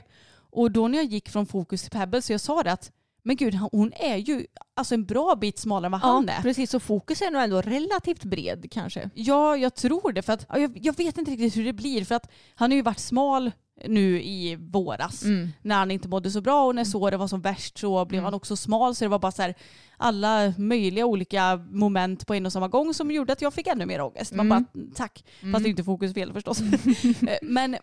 [0.54, 2.92] Och då när jag gick från fokus till Pebbles så jag sa det att
[3.24, 6.42] men gud hon är ju alltså en bra bit smalare än vad han är.
[6.42, 6.70] precis.
[6.72, 9.10] Så Fokus är nog ändå relativt bred kanske.
[9.14, 12.06] Ja jag tror det för att ja, jag, jag vet inte riktigt hur det blir
[12.06, 13.52] för att han har ju varit smal
[13.88, 15.24] nu i våras
[15.62, 18.26] när han inte mådde så bra och när såret var som värst så blev Mm.
[18.26, 19.56] han också smal så det var bara så här
[19.98, 23.86] alla möjliga olika moment på en och samma gång som gjorde att jag fick ännu
[23.86, 24.34] mer ångest.
[24.34, 24.66] Man Mm.
[24.74, 25.24] bara tack.
[25.52, 26.60] Fast det är inte fokus fel förstås.
[27.28, 27.78] Eh, Men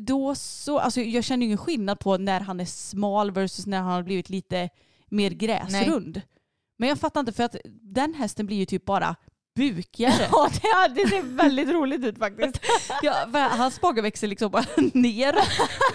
[0.00, 3.92] då så, alltså jag känner ingen skillnad på när han är smal versus när han
[3.92, 4.68] har blivit lite
[5.08, 6.20] mer gräsrund.
[6.78, 9.16] Men jag fattar inte för att den hästen blir ju typ bara
[9.56, 10.12] bukigare.
[10.62, 12.60] Ja, det, det ser väldigt roligt ut faktiskt.
[13.02, 15.34] ja, hans mage växer liksom bara ner.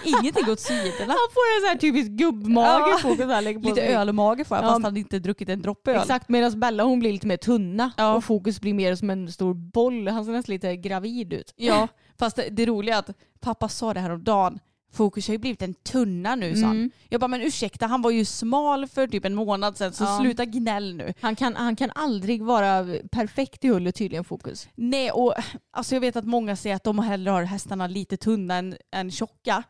[0.04, 1.12] Ingenting åt sidorna.
[1.12, 2.88] Han får en sån här typisk gubbmage.
[2.92, 2.98] Ja.
[3.02, 4.68] Fokus här på Lite ölmage får jag Ja.
[4.68, 6.00] fast han inte druckit en droppe öl.
[6.00, 8.14] Exakt, medan Bella hon blir lite mer tunna Ja.
[8.14, 10.08] och Fokus blir mer som en stor boll.
[10.08, 11.54] Han ser nästan lite gravid ut.
[11.56, 14.58] Ja, fast det, det roliga är att pappa sa det här om dagen.
[14.92, 16.76] Fokus har ju blivit en tunna nu sa han.
[16.76, 16.90] Mm.
[17.08, 20.18] Jag bara men ursäkta han var ju smal för typ en månad sedan så Ja.
[20.20, 21.14] sluta gnäll nu.
[21.20, 24.68] Han kan, han kan aldrig vara perfekt i hullet tydligen Fokus.
[24.74, 25.34] Nej och
[25.70, 29.10] alltså jag vet att många säger att de hellre har hästarna lite tunna än, än
[29.10, 29.62] tjocka.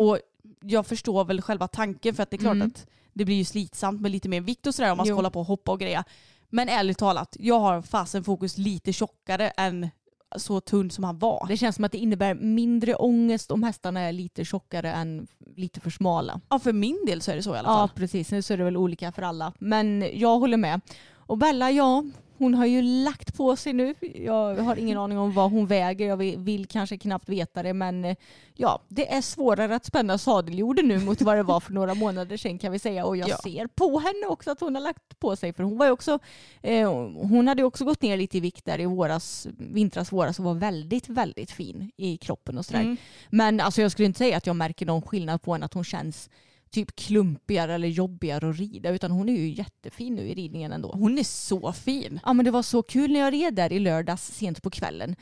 [0.00, 0.18] Och
[0.62, 2.66] jag förstår väl själva tanken för att det är klart Mm.
[2.68, 5.16] att det blir ju slitsamt med lite mer vikt och sådär om man ska Jo.
[5.16, 6.04] hålla på och hoppa och greja.
[6.50, 9.88] Men ärligt talat, jag har fasen fokus lite tjockare än
[10.36, 11.46] så tunn som han var.
[11.48, 15.80] Det känns som att det innebär mindre ångest om hästarna är lite tjockare än lite
[15.80, 16.40] för smala.
[16.50, 17.88] Ja för min del så är det så i alla Ja fall.
[17.96, 19.52] precis, nu så är det väl olika för alla.
[19.58, 20.80] Men jag håller med.
[21.26, 22.04] Och Bella, ja,
[22.38, 23.94] hon har ju lagt på sig nu.
[24.14, 26.06] Jag har ingen aning om vad hon väger.
[26.08, 27.72] Jag vill, vill kanske knappt veta det.
[27.74, 28.16] Men eh,
[28.54, 32.36] ja, det är svårare att spänna sadeljorden nu mot vad det var för några månader
[32.36, 33.04] sedan kan vi säga.
[33.04, 33.36] Och jag Ja.
[33.44, 35.52] ser på henne också att hon har lagt på sig.
[35.52, 36.18] För hon var också,
[36.62, 40.44] eh, hon hade också gått ner lite i vikt där i våras, vintras, våras och
[40.44, 42.80] var väldigt, väldigt fin i kroppen och sådär.
[42.80, 42.96] Mm.
[43.30, 45.84] Men alltså jag skulle inte säga att jag märker någon skillnad på henne att hon
[45.84, 46.30] känns
[46.74, 50.92] typ klumpigare eller jobbigare att rida utan hon är ju jättefin nu i ridningen ändå.
[50.92, 52.20] Hon är så fin.
[52.24, 55.16] Ja men det var så kul när jag red där i lördags sent på kvällen.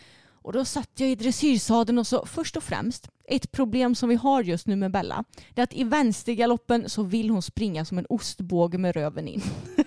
[0.45, 4.15] Och då satt jag i dressyrsadeln och så först och främst ett problem som vi
[4.15, 7.99] har just nu med Bella det är att i vänstergaloppen så vill hon springa som
[7.99, 9.43] en ostbåge med röven in.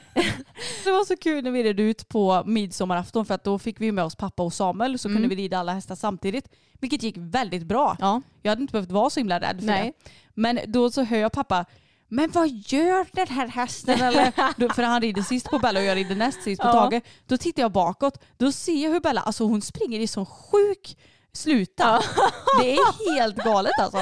[0.85, 3.91] Det var så kul när vi red ut på midsommarafton för att då fick vi
[3.91, 5.15] med oss pappa och Samuel så Mm.
[5.21, 6.49] kunde vi rida alla hästar samtidigt.
[6.81, 7.97] Vilket gick väldigt bra.
[7.99, 8.21] Ja.
[8.41, 9.93] Jag hade inte behövt vara så himla rädd för Nej.
[10.03, 10.09] det.
[10.33, 11.65] Men då så hör jag pappa
[12.07, 14.01] men vad gör den här hästen?
[14.01, 14.31] Eller,
[14.73, 16.71] för han rider sist på Bella och jag rider näst sist på Ja.
[16.89, 17.01] Tage.
[17.27, 18.19] Då tittar jag bakåt.
[18.37, 20.97] Då ser jag hur Bella, alltså hon springer i sån sjuk
[21.37, 22.01] sluta.
[22.61, 23.97] Det är helt galet alltså.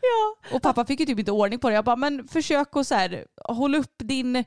[0.00, 0.54] Ja.
[0.56, 1.74] Och pappa fick ju typ inte ordning på det.
[1.74, 4.44] Jag bara, men försök att så här, håll upp din,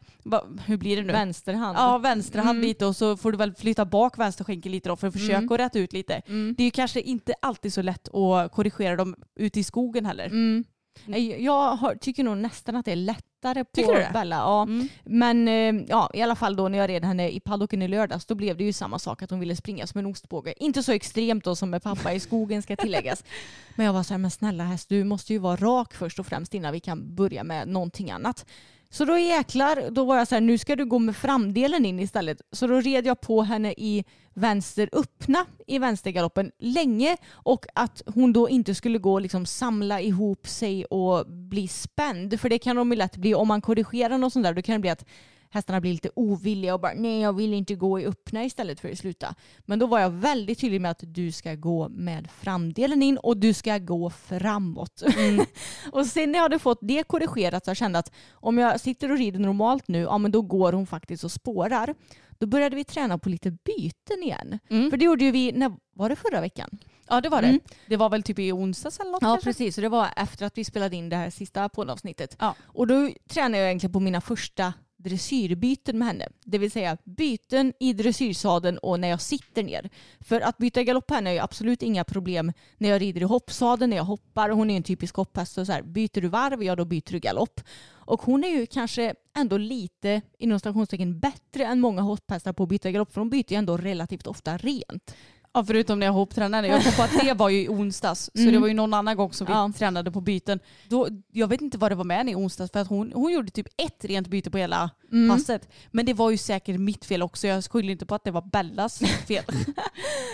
[0.66, 1.14] hur blir det nu?
[1.14, 1.78] Vänsterhand.
[1.78, 2.68] Ja, vänsterhand Mm.
[2.68, 5.52] lite och så får du väl flytta bak vänsterskänkel lite då för att försöka Mm.
[5.52, 6.14] att rätta ut lite.
[6.28, 6.56] Mm.
[6.58, 10.26] Det är ju kanske inte alltid så lätt att korrigera dem ute i skogen heller.
[10.26, 10.64] Mm.
[11.06, 13.98] Nej, Jag har, tycker nog nästan att det är lättare på?
[14.14, 14.36] Bella.
[14.36, 14.64] Ja.
[14.64, 14.88] Mm.
[15.04, 18.26] Men eh, ja, i alla fall då när jag red henne i paddocken i lördags
[18.26, 20.54] då blev det ju samma sak att hon ville springa som en ostbåge.
[20.58, 23.24] Inte så extremt då som med pappa i skogen ska tilläggas.
[23.76, 26.26] Men jag var så här, men snälla häst du måste ju vara rak först och
[26.26, 28.46] främst innan vi kan börja med någonting annat.
[28.94, 32.00] Så då jäklar, då var jag så här, nu ska du gå med framdelen in
[32.00, 32.42] istället.
[32.52, 38.34] Så då red jag på henne i vänster öppna i vänstergaloppen länge och att hon
[38.34, 42.40] då inte skulle gå och liksom samla ihop sig och bli spänd.
[42.40, 44.54] För det kan de ju lätt bli om man korrigerar något sånt där.
[44.54, 45.06] Då kan det bli att
[45.52, 48.92] hästarna blir lite ovilliga och bara nej jag vill inte gå i öppna istället för
[48.92, 49.36] att sluta.
[49.60, 53.38] Men då var jag väldigt tydlig med att du ska gå med framdelen in och
[53.38, 55.04] du ska gå framåt.
[55.92, 59.12] och sen när jag hade fått det korrigerat så jag kände att om jag sitter
[59.12, 61.96] och rider normalt nu, ja men då går hon faktiskt och spårar.
[62.42, 64.60] Då började vi träna på lite byten igen.
[64.70, 64.90] Mm.
[64.90, 66.70] För det gjorde ju vi, när, var det förra veckan?
[67.10, 67.48] Ja det var det.
[67.48, 67.60] Mm.
[67.88, 69.46] Det var väl typ i onsdags eller något Ja kanske?
[69.46, 72.36] precis, och det var efter att vi spelade in det här sista poddavsnittet.
[72.40, 72.56] Ja.
[72.64, 76.28] Och då tränade jag egentligen på mina första dressyrbyten med henne.
[76.44, 79.90] Det vill säga byten i dressyrsadeln och när jag sitter ner.
[80.20, 83.24] För att byta galopp på henne är ju absolut inga problem när jag rider i
[83.24, 84.50] hoppsadeln, när jag hoppar.
[84.50, 85.54] Hon är ju en typisk hopphäst.
[85.54, 87.62] Så så här, byter du varv, ja då byter du galopp.
[87.90, 92.70] Och hon är ju kanske ändå lite, inom stationstecken, bättre än många hopphästar på att
[92.70, 93.14] byta galopp.
[93.14, 95.16] För hon byter ju ändå relativt ofta rent.
[95.54, 96.68] Ja, förutom när jag hopptränade.
[96.68, 98.30] Jag kom på att det var ju i onsdags.
[98.34, 98.54] Så Mm.
[98.54, 99.72] det var ju någon annan gång som vi Ja.
[99.78, 100.60] tränade på byten.
[100.90, 103.32] Då, jag vet inte vad det var med henne i onsdags för att hon, hon
[103.34, 105.30] gjorde typ ett rent byte på hela Mm.
[105.38, 105.70] passet.
[105.92, 107.48] Men det var ju säkert mitt fel också.
[107.48, 109.44] Jag skyller inte på att det var Bellas fel.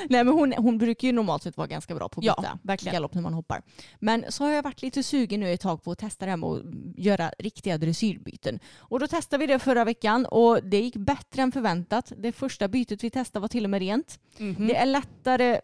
[0.09, 2.59] Nej men hon, hon brukar ju normalt sett vara ganska bra på att Ja, byta
[2.63, 2.93] verkligen.
[2.93, 3.61] galopp när man hoppar.
[3.99, 6.37] Men så har jag varit lite sugen nu ett tag på att testa det här
[6.37, 6.63] med att
[6.97, 8.59] göra riktiga dressyrbyten.
[8.77, 12.11] Och då testade vi det förra veckan och det gick bättre än förväntat.
[12.17, 14.19] Det första bytet vi testade var till och med rent.
[14.37, 14.67] Mhm.
[14.67, 15.59] Det är lättare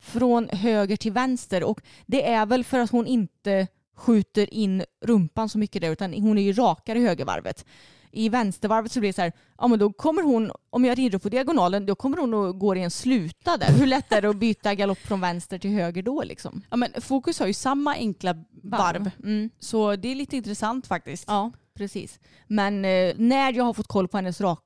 [0.00, 5.48] från höger till vänster och det är väl för att hon inte skjuter in rumpan
[5.48, 7.64] så mycket där utan hon är ju rakare i högervarvet.
[8.12, 11.18] I vänstervarvet så blir det så här, ja men då kommer hon, om jag rider
[11.18, 13.72] på diagonalen, då kommer hon att gå i en sluta där.
[13.72, 16.62] Hur lätt är det att byta galopp från vänster till höger då liksom?
[16.70, 19.10] Ja, men Fokus har ju samma enkla varv.
[19.24, 19.50] Mm.
[19.58, 21.24] Så det är lite intressant faktiskt.
[21.26, 22.20] Ja, precis.
[22.46, 24.60] Men eh, när jag har fått koll på hennes rak,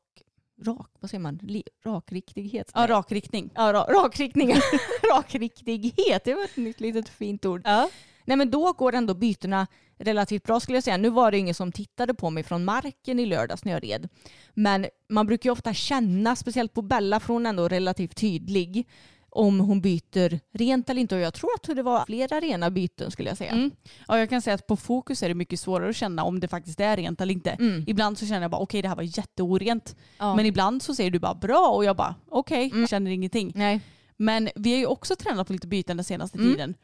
[0.64, 1.40] rak vad säger man,
[1.84, 2.70] rakriktighet?
[2.74, 3.50] Ja, rak riktning.
[3.54, 4.54] Ja, ra, rakriktning.
[5.14, 7.62] Rakriktighet, det var ett nytt litet fint ord.
[7.64, 7.88] Ja.
[8.24, 9.66] Nej men då går ändå bytena
[10.02, 10.96] relativt bra skulle jag säga.
[10.96, 14.08] Nu var det ingen som tittade på mig från marken i lördags när jag red.
[14.54, 18.88] Men man brukar ju ofta känna, speciellt på Bella, för hon är ändå relativt tydlig
[19.34, 21.14] om hon byter rent eller inte.
[21.14, 23.50] Och jag tror att det var flera rena byten skulle jag säga.
[23.52, 23.70] Mm.
[24.08, 26.48] Ja, jag kan säga att på Fokus är det mycket svårare att känna om det
[26.48, 27.50] faktiskt är rent eller inte.
[27.50, 27.84] Mm.
[27.86, 29.96] Ibland så känner jag bara okej det här var jätteorent.
[30.18, 30.36] Ja.
[30.36, 32.86] Men ibland så säger du bara bra och jag bara okej, Mm.
[32.86, 33.52] känner ingenting.
[33.54, 33.80] Nej.
[34.16, 36.50] Men vi har ju också tränat på lite byten den senaste Mm.
[36.52, 36.74] tiden.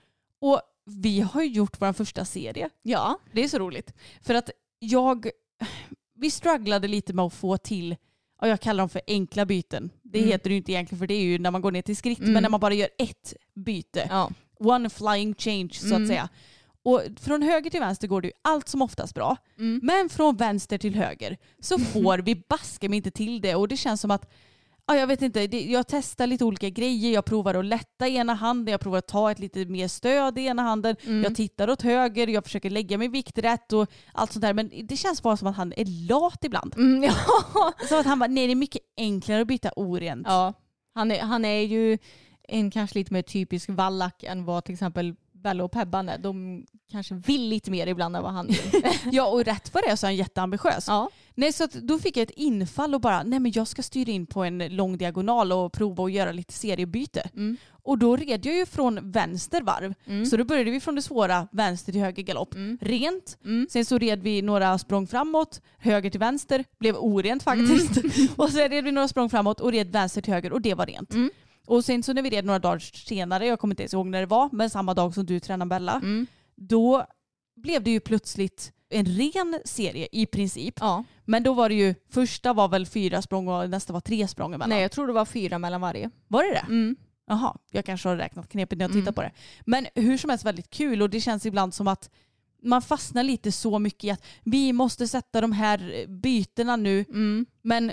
[0.41, 2.71] Och vi har ju gjort vår första serie.
[2.83, 3.19] Ja.
[3.33, 3.93] Det är så roligt.
[4.23, 5.31] För att jag,
[6.17, 7.97] vi strugglade lite med att få till,
[8.41, 9.91] ja, jag kallar dem för enkla byten.
[10.03, 10.31] Det Mm.
[10.31, 12.19] heter det ju inte egentligen för det är ju när man går ner till skritt,
[12.19, 12.33] Mm.
[12.33, 14.07] men när man bara gör ett byte.
[14.11, 14.31] ja.
[14.61, 16.03] One flying change så Mm.
[16.03, 16.29] att säga.
[16.83, 19.37] Och från höger till vänster går det ju allt som oftast bra.
[19.59, 19.81] Mm.
[19.83, 23.77] Men från vänster till höger så får vi baske mig inte till det och det
[23.77, 24.31] känns som att
[24.89, 27.13] Ja, jag vet inte, det, jag testar lite olika grejer.
[27.13, 30.47] Jag provar att lätta ena handen, jag provar att ta ett lite mer stöd i
[30.47, 30.97] ena handen.
[31.03, 31.23] Mm.
[31.23, 34.55] Jag tittar åt höger, jag försöker lägga mig vikt rätt och allt sånt där.
[34.55, 36.75] Men det känns bara som att han är lat ibland.
[36.77, 37.15] Mm, ja.
[37.89, 40.27] Som att han bara, nej det är mycket enklare att byta orent.
[40.27, 40.53] Ja,
[40.95, 41.99] han är, han är ju
[42.49, 46.19] en kanske lite mer typisk vallack än vad till exempel Bella och Pebban är.
[46.19, 48.83] De kanske vill lite mer ibland än vad han vill.
[49.13, 50.85] ja, och rätt vad det är så är han jätteambitiös.
[50.89, 51.11] ja.
[51.35, 54.11] Nej, så att då fick jag ett infall och bara, nej men jag ska styra
[54.11, 57.31] in på en lång diagonal och prova att göra lite seriebyte.
[57.35, 57.57] Mm.
[57.83, 59.95] Och då red jag ju från vänster varv.
[60.07, 60.27] Mm.
[60.27, 62.55] Så då började vi från det svåra, vänster till höger galopp.
[62.55, 62.79] Mm.
[62.81, 63.39] Rent.
[63.45, 63.67] Mm.
[63.71, 67.91] Sen så red vi några språng framåt, höger till vänster, blev orent faktiskt.
[68.37, 70.87] och sen red vi några språng framåt och red vänster till höger och det var
[70.87, 71.15] rent.
[71.69, 71.77] Mm.
[71.77, 74.21] Och sen så när vi red några dagar senare, jag kommer inte ens ihåg när
[74.21, 76.27] det var, men samma dag som du tränade Bella, Mm.
[76.57, 77.07] då
[77.57, 80.75] blev det ju plötsligt en ren serie i princip.
[80.81, 81.05] Ja.
[81.25, 84.55] Men då var det ju, första var väl fyra språng och nästa var tre språng
[84.55, 84.69] emellan.
[84.71, 86.11] Nej, jag tror det var fyra mellan varje.
[86.29, 86.65] Var det det?
[86.69, 86.97] Mm.
[87.31, 89.03] Jaha, jag kanske har räknat knepigt när jag Mm.
[89.03, 89.33] tittar på det.
[89.67, 92.11] Men hur som helst väldigt kul och det känns ibland som att
[92.63, 97.05] man fastnar lite så mycket i att vi måste sätta de här bytena nu.
[97.09, 97.47] Mm.
[97.63, 97.93] Men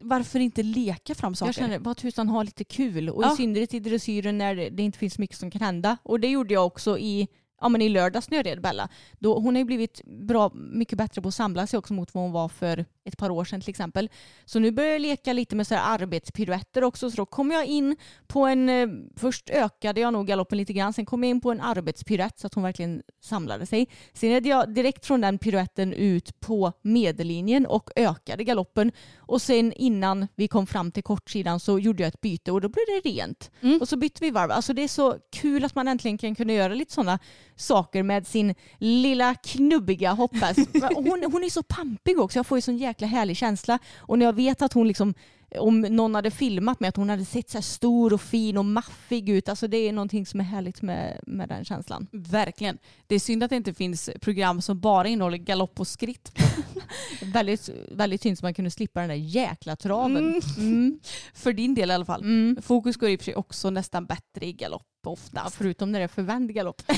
[0.00, 1.48] varför inte leka fram saker?
[1.48, 3.10] Jag känner, vad tusan ha lite kul.
[3.10, 3.32] Och Ja.
[3.32, 5.96] i synnerhet i dressyren när det inte finns mycket som kan hända.
[6.02, 7.28] Och det gjorde jag också i,
[7.60, 8.88] ja, men i lördags när jag red Bella.
[9.18, 12.24] Då, hon har ju blivit bra, mycket bättre på att samla sig också mot vad
[12.24, 14.08] hon var för ett par år sedan till exempel.
[14.44, 17.10] Så nu börjar jag leka lite med så här arbetspiruetter också.
[17.10, 17.96] Så då kom jag in
[18.26, 21.50] på en, eh, först ökade jag nog galoppen lite grann, sen kom jag in på
[21.50, 23.88] en arbetspiruett så att hon verkligen samlade sig.
[24.12, 28.92] Sen red jag direkt från den piruetten ut på medellinjen och ökade galoppen.
[29.18, 32.68] Och sen innan vi kom fram till kortsidan så gjorde jag ett byte och då
[32.68, 33.50] blev det rent.
[33.60, 33.80] Mm.
[33.80, 34.50] Och så bytte vi varv.
[34.50, 37.18] Alltså det är så kul att man äntligen kan kunna göra lite sådana
[37.56, 40.68] saker med sin lilla knubbiga hopphäst.
[40.94, 42.38] hon, hon är så pampig också.
[42.38, 43.78] Jag får ju sån jäkla härlig känsla.
[43.96, 45.14] Och när jag vet att hon liksom
[45.58, 48.64] om någon hade filmat med att hon hade sett så här stor och fin och
[48.64, 49.48] maffig ut.
[49.48, 52.06] Alltså det är någonting som är härligt med, med den känslan.
[52.12, 52.78] Verkligen.
[53.06, 56.32] Det är synd att det inte finns program som bara innehåller galopp och skritt.
[57.22, 60.16] Väldigt, väldigt synd så man kunde slippa den där jäkla traven.
[60.16, 60.40] Mm.
[60.56, 61.00] Mm.
[61.34, 62.20] För din del i alla fall.
[62.20, 62.62] Mm.
[62.62, 65.56] Fokus går i och för sig också nästan bättre i galopp Ja, oftast.
[65.56, 66.82] förutom när det är förvänd galopp.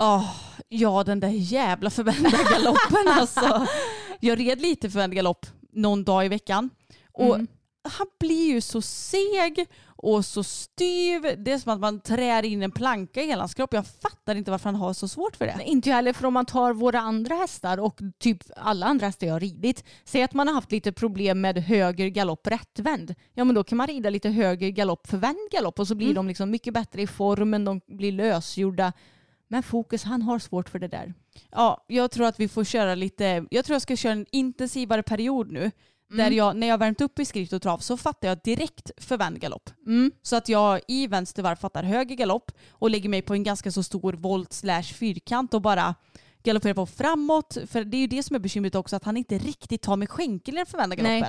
[0.00, 0.32] Åh,
[0.68, 3.66] ja, den där jävla förvända galoppen alltså.
[4.20, 6.70] Jag red lite förvänd galopp någon dag i veckan.
[7.12, 7.46] Och Mm.
[7.82, 9.66] han blir ju så seg
[10.02, 11.22] och så styv.
[11.38, 13.72] Det är som att man trär in en planka i hela hans kropp.
[13.74, 15.56] Jag fattar inte varför han har så svårt för det.
[15.56, 19.06] Nej, inte jag heller, för om man tar våra andra hästar och typ alla andra
[19.06, 19.84] hästar jag har ridit.
[20.04, 23.14] Säg att man har haft lite problem med höger galopp rättvänd.
[23.34, 26.14] Ja men då kan man rida lite höger galopp förvänd galopp och så blir Mm.
[26.14, 28.92] de liksom mycket bättre i formen, de blir lösgjorda.
[29.52, 31.14] Men Fokus han har svårt för det där.
[31.50, 35.02] Ja, jag tror att vi får köra lite, jag tror jag ska köra en intensivare
[35.02, 35.60] period nu.
[35.60, 35.70] Mm.
[36.24, 39.40] Där jag, när jag värmt upp i skritt och trav så fattar jag direkt förvänd
[39.40, 39.70] galopp.
[39.86, 40.12] Mm.
[40.22, 43.72] Så att jag i vänster varv fattar höger galopp och lägger mig på en ganska
[43.72, 45.94] så stor volt slash fyrkant och bara
[46.42, 47.56] galopperar på framåt.
[47.66, 50.10] För det är ju det som är bekymret också, att han inte riktigt tar med
[50.10, 51.24] skänkel i den förvända Nej.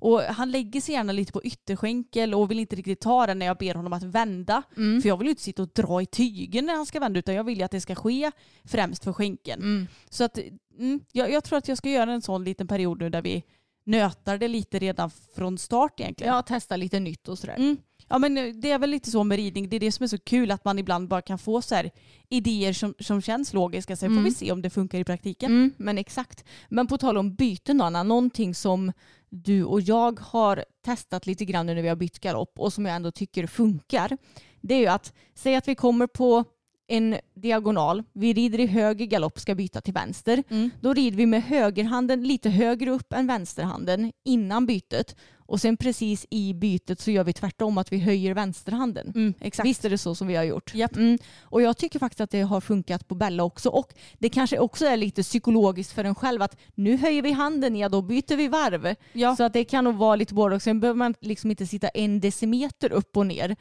[0.00, 3.46] Och han lägger sig gärna lite på ytterskänkel och vill inte riktigt ta den när
[3.46, 4.62] jag ber honom att vända.
[4.76, 5.02] Mm.
[5.02, 7.34] För jag vill ju inte sitta och dra i tygen när han ska vända utan
[7.34, 8.30] jag vill ju att det ska ske
[8.64, 9.62] främst för skänkeln.
[9.62, 9.86] Mm.
[10.10, 10.38] Så att,
[10.78, 13.42] mm, jag, jag tror att jag ska göra en sån liten period nu där vi
[13.84, 16.34] nötar det lite redan från start egentligen.
[16.34, 17.54] Ja, testa lite nytt och sådär.
[17.56, 17.76] Mm.
[18.08, 20.18] Ja men det är väl lite så med ridning, det är det som är så
[20.18, 21.90] kul att man ibland bara kan få så här
[22.28, 23.96] idéer som, som känns logiska.
[23.96, 24.24] Sen får Mm.
[24.24, 25.50] vi se om det funkar i praktiken.
[25.52, 26.44] Mm, men exakt.
[26.68, 28.92] Men på tal om byten då, Anna, någonting som
[29.30, 32.86] du och jag har testat lite grann nu när vi har bytt galopp och som
[32.86, 34.18] jag ändå tycker funkar.
[34.60, 36.44] Det är ju att säga att vi kommer på
[36.88, 40.42] en diagonal, vi rider i höger galopp, ska byta till vänster.
[40.48, 40.70] Mm.
[40.80, 45.16] Då rider vi med högerhanden lite högre upp än vänsterhanden innan bytet
[45.48, 49.12] och sen precis i bytet så gör vi tvärtom att vi höjer vänsterhanden.
[49.14, 49.66] Mm, exakt.
[49.66, 50.74] Visst är det så som vi har gjort?
[50.74, 50.96] Japp.
[50.96, 51.18] Mm.
[51.40, 53.68] Och jag tycker faktiskt att det har funkat på Bella också.
[53.68, 57.76] Och det kanske också är lite psykologiskt för en själv att nu höjer vi handen,
[57.76, 58.94] ja då byter vi varv.
[59.12, 59.36] Ja.
[59.36, 60.62] Så att det kan nog vara lite både och.
[60.62, 63.56] Sen behöver man liksom inte sitta en decimeter upp och ner.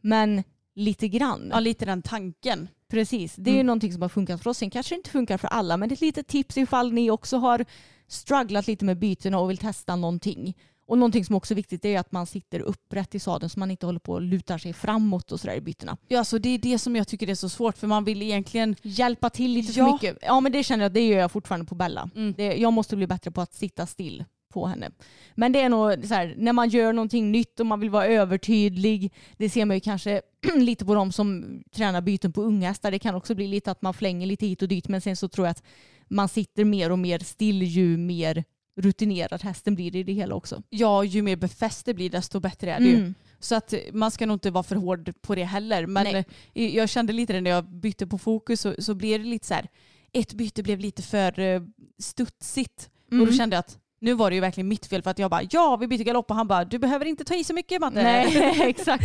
[0.00, 0.42] Men
[0.80, 1.48] lite grann.
[1.52, 2.68] ja, lite den tanken.
[2.90, 3.34] Precis.
[3.36, 3.66] Det är ju Mm.
[3.66, 4.58] någonting som har funkat för oss.
[4.58, 7.10] Sen kanske det inte funkar för alla men det är ett litet tips ifall ni
[7.10, 7.64] också har
[8.08, 10.56] strugglat lite med bytena och vill testa någonting.
[10.86, 13.70] Och någonting som också är viktigt är att man sitter upprätt i sadeln så man
[13.70, 15.96] inte håller på och lutar sig framåt och sådär i bytena.
[16.08, 18.76] Ja, alltså det är det som jag tycker är så svårt för man vill egentligen
[18.82, 19.92] Hjälpa till lite för Ja.
[19.92, 20.18] mycket.
[20.22, 22.10] Ja men det känner jag, det gör jag fortfarande på Bella.
[22.16, 22.34] Mm.
[22.36, 24.90] Det, jag måste bli bättre på att sitta still på henne.
[25.34, 28.06] Men det är nog så här, när man gör någonting nytt och man vill vara
[28.06, 29.12] övertydlig.
[29.36, 30.22] Det ser man ju kanske
[30.56, 32.90] lite på de som tränar byten på unga hästar.
[32.90, 34.88] Det kan också bli lite att man flänger lite hit och dit.
[34.88, 35.62] Men sen så tror jag att
[36.08, 38.44] man sitter mer och mer still ju mer
[38.76, 40.62] rutinerad hästen blir i det hela också.
[40.70, 42.96] Ja, ju mer befäst det blir desto bättre är det ju.
[42.96, 43.14] Mm.
[43.40, 45.86] Så att man ska nog inte vara för hård på det heller.
[45.86, 46.24] Men Nej.
[46.54, 49.46] eh, jag kände lite det när jag bytte på fokus så, så blev det lite
[49.46, 49.68] så här.
[50.12, 51.62] Ett byte blev lite för eh,
[51.98, 52.90] studsigt.
[53.10, 53.34] Och då Mm.
[53.34, 55.76] kände jag att nu var det ju verkligen mitt fel för att jag bara ja
[55.80, 58.02] vi byter galopp och han bara du behöver inte ta i så mycket Matte.
[58.02, 59.04] Nej, exakt.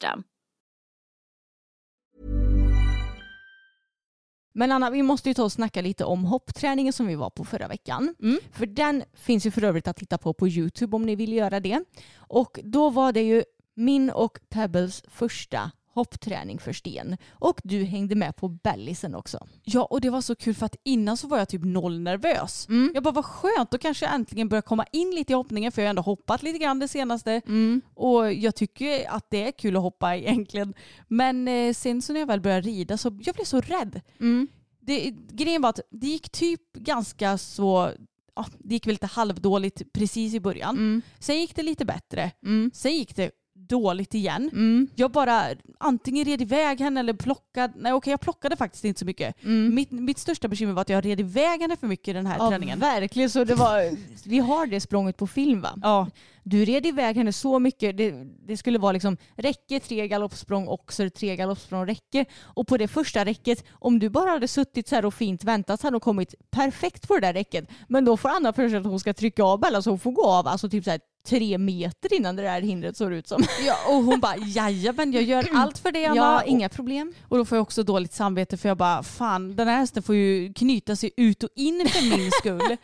[4.53, 7.45] Men Anna, vi måste ju ta och snacka lite om hoppträningen som vi var på
[7.45, 8.15] förra veckan.
[8.21, 8.39] Mm.
[8.51, 11.59] För den finns ju för övrigt att titta på på Youtube om ni vill göra
[11.59, 11.83] det.
[12.15, 13.43] Och då var det ju
[13.75, 17.17] min och Pebbles första hoppträning för Sten.
[17.31, 19.47] Och du hängde med på bellisen också.
[19.63, 22.67] Ja och det var så kul för att innan så var jag typ noll nervös.
[22.69, 22.91] Mm.
[22.93, 25.81] Jag bara vad skönt, då kanske jag äntligen börjar komma in lite i hoppningen för
[25.81, 27.41] jag har ändå hoppat lite grann det senaste.
[27.47, 27.81] Mm.
[27.93, 30.73] Och jag tycker att det är kul att hoppa egentligen.
[31.07, 34.01] Men eh, sen så när jag väl började rida så jag blev så rädd.
[34.19, 34.47] Mm.
[34.79, 37.91] Det, grejen var att det gick typ ganska så,
[38.35, 40.75] ja, det gick väl lite halvdåligt precis i början.
[40.75, 41.01] Mm.
[41.19, 42.31] Sen gick det lite bättre.
[42.43, 42.71] Mm.
[42.73, 43.31] Sen gick det
[43.71, 44.49] dåligt igen.
[44.53, 44.87] Mm.
[44.95, 45.43] Jag bara
[45.79, 47.73] antingen red iväg henne eller plockade.
[47.77, 49.43] Nej okej jag plockade faktiskt inte så mycket.
[49.43, 49.75] Mm.
[49.75, 52.49] Mitt, mitt största bekymmer var att jag red iväg henne för mycket den här Ja,
[52.49, 52.79] träningen.
[52.79, 53.29] verkligen.
[53.29, 53.97] Så det var,
[54.29, 55.73] vi har det språnget på film va?
[55.81, 56.07] Ja,
[56.43, 57.97] Du red iväg henne så mycket.
[57.97, 58.13] Det,
[58.47, 62.25] det skulle vara liksom räcke, tre galoppsprång, oxer, tre galoppsprång, räcke.
[62.43, 65.81] Och på det första räcket, om du bara hade suttit så här och fint väntat
[65.81, 67.69] hade hon kommit perfekt på det där räcket.
[67.87, 70.11] Men då får Anna för sig att hon ska trycka av Bella så hon får
[70.11, 73.43] gå av alltså typ så här tre meter innan det där hindret såg ut som.
[73.67, 76.15] ja och hon bara jajamän jag gör allt för det Anna.
[76.15, 77.13] Ja, Och- inga problem.
[77.27, 80.15] Och då får jag också dåligt samvete för jag bara fan den här hästen får
[80.15, 82.77] ju knyta sig ut och in för min skull.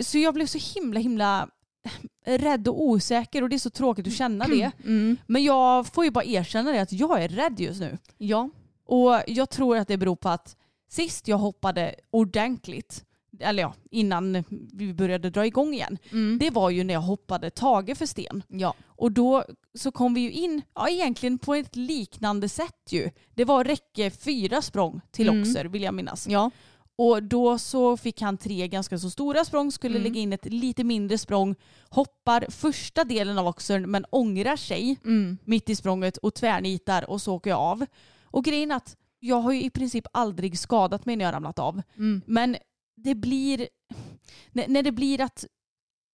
[0.04, 1.48] Så jag blev så himla himla
[2.26, 4.70] rädd och osäker och det är så tråkigt att känna det.
[4.84, 5.16] Mm.
[5.26, 7.98] Men jag får ju bara erkänna det att jag är rädd just nu.
[8.18, 8.50] Ja.
[8.86, 10.56] Och jag tror att det beror på att
[10.90, 13.04] sist jag hoppade ordentligt,
[13.40, 16.38] eller ja, innan vi började dra igång igen, Mm.
[16.38, 18.42] det var ju när jag hoppade Tage för sten.
[18.48, 18.74] Ja.
[18.86, 19.44] Och då
[19.78, 23.10] så kom vi ju in, ja egentligen på ett liknande sätt ju.
[23.34, 25.40] Det var räcke fyra språng till Mm.
[25.42, 26.26] Oxer vill jag minnas.
[26.28, 26.50] Ja.
[26.96, 30.02] Och då så fick han tre ganska så stora språng, skulle Mm.
[30.02, 31.54] lägga in ett lite mindre språng,
[31.90, 35.38] hoppar första delen av Oxern men ångrar sig Mm.
[35.44, 37.86] mitt i språnget och tvärnitar och så åker jag av.
[38.24, 41.32] Och grejen är att jag har ju i princip aldrig skadat mig när jag har
[41.34, 41.82] ramlat av.
[41.96, 42.22] Mm.
[42.26, 42.56] Men
[42.94, 43.68] det blir,
[44.52, 45.44] när, när det blir att,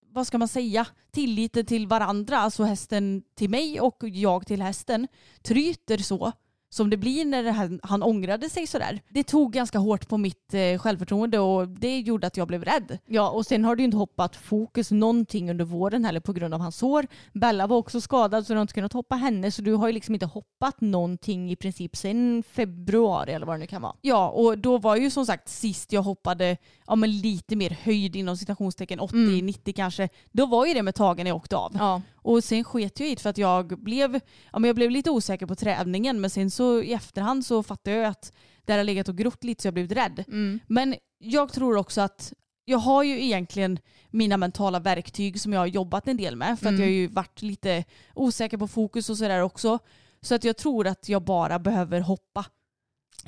[0.06, 5.08] vad ska man säga, tilliten till varandra, alltså hästen till mig och jag till hästen,
[5.42, 6.32] tryter så
[6.70, 9.00] som det blir när det här, han ångrade sig sådär.
[9.08, 12.98] Det tog ganska hårt på mitt eh, självförtroende och det gjorde att jag blev rädd.
[13.06, 16.54] Ja, och sen har du ju inte hoppat fokus någonting under våren heller på grund
[16.54, 17.06] av hans sår.
[17.32, 19.92] Bella var också skadad så du har inte kunnat hoppa henne så du har ju
[19.92, 23.94] liksom inte hoppat någonting i princip sen februari eller vad det nu kan vara.
[24.00, 26.56] Ja, och då var ju som sagt sist jag hoppade
[26.86, 30.08] ja, men lite mer höjd inom citationstecken, 80-90 kanske.
[30.32, 31.72] Då var ju det med tagen jag åkte av.
[31.78, 32.02] Ja.
[32.22, 34.20] Och sen sket jag i det för att jag blev,
[34.52, 37.96] ja, men jag blev lite osäker på träningen men sen så i efterhand så fattade
[37.96, 38.32] jag att
[38.64, 40.24] det har legat och grott lite så jag blivit rädd.
[40.28, 40.60] Mm.
[40.66, 42.32] Men jag tror också att
[42.64, 43.78] jag har ju egentligen
[44.10, 46.80] mina mentala verktyg som jag har jobbat en del med för att Mm.
[46.80, 49.78] jag har ju varit lite osäker på fokus och sådär också.
[50.22, 52.44] Så att jag tror att jag bara behöver hoppa.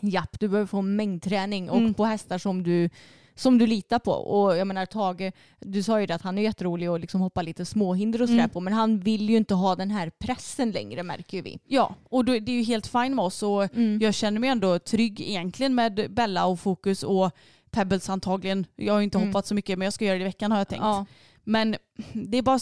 [0.01, 1.95] Japp, du behöver få mängdträning och Mm.
[1.95, 2.91] på hästar som du,
[3.35, 4.13] som du litar på.
[4.13, 7.43] Och jag menar Tage, du sa ju det att han är jätterolig att liksom hoppa
[7.43, 8.51] lite småhinder och sådär Mm.
[8.51, 11.59] på men han vill ju inte ha den här pressen längre märker ju vi.
[11.67, 13.99] Ja, och då, det är ju helt fine med oss och Mm.
[14.01, 17.31] jag känner mig ändå trygg egentligen med Bella och fokus och
[17.71, 18.67] Pebbles antagligen.
[18.77, 19.29] Jag har ju inte Mm.
[19.29, 20.83] hoppat så mycket men jag ska göra det i veckan har jag tänkt.
[20.83, 21.07] Ja.
[21.45, 21.77] Men
[22.13, 22.59] det är, bara,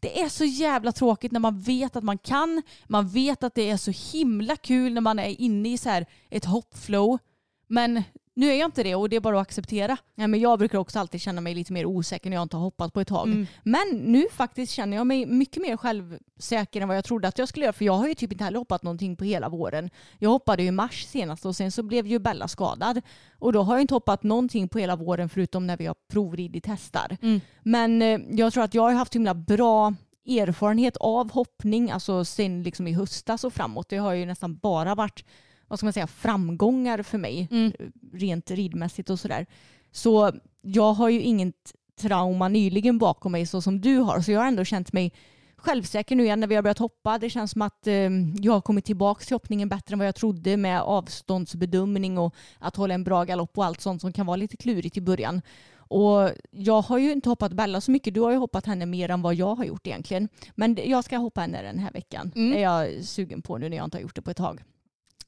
[0.00, 2.62] det är så jävla tråkigt när man vet att man kan.
[2.86, 6.06] Man vet att det är så himla kul när man är inne i så här
[6.30, 7.18] ett hoppflow.
[7.66, 8.02] Men
[8.38, 9.96] nu är jag inte det och det är bara att acceptera.
[10.14, 12.64] Ja, men jag brukar också alltid känna mig lite mer osäker när jag inte har
[12.64, 13.28] hoppat på ett tag.
[13.28, 13.46] Mm.
[13.62, 17.48] Men nu faktiskt känner jag mig mycket mer självsäker än vad jag trodde att jag
[17.48, 17.72] skulle göra.
[17.72, 19.90] För jag har ju typ inte heller hoppat någonting på hela våren.
[20.18, 23.00] Jag hoppade ju i mars senast och sen så blev ju Bella skadad.
[23.38, 26.66] Och då har jag inte hoppat någonting på hela våren förutom när vi har provridit
[26.66, 27.16] hästar.
[27.22, 27.40] Mm.
[27.62, 29.94] Men eh, jag tror att jag har haft himla bra
[30.26, 33.88] erfarenhet av hoppning, alltså sen liksom i höstas och framåt.
[33.88, 35.24] Det har ju nästan bara varit
[35.68, 37.72] vad ska man säga, framgångar för mig Mm.
[38.12, 39.46] rent ridmässigt och sådär.
[39.92, 44.20] Så jag har ju inget trauma nyligen bakom mig så som du har.
[44.20, 45.12] Så jag har ändå känt mig
[45.56, 47.18] självsäker nu igen när vi har börjat hoppa.
[47.18, 47.94] Det känns som att eh,
[48.40, 52.76] jag har kommit tillbaka till hoppningen bättre än vad jag trodde med avståndsbedömning och att
[52.76, 55.42] hålla en bra galopp och allt sånt som kan vara lite klurigt i början.
[55.90, 58.14] Och jag har ju inte hoppat Bella så mycket.
[58.14, 60.28] Du har ju hoppat henne mer än vad jag har gjort egentligen.
[60.54, 62.32] Men jag ska hoppa henne den här veckan.
[62.36, 62.52] Mm.
[62.56, 64.62] är jag sugen på nu när jag inte har gjort det på ett tag.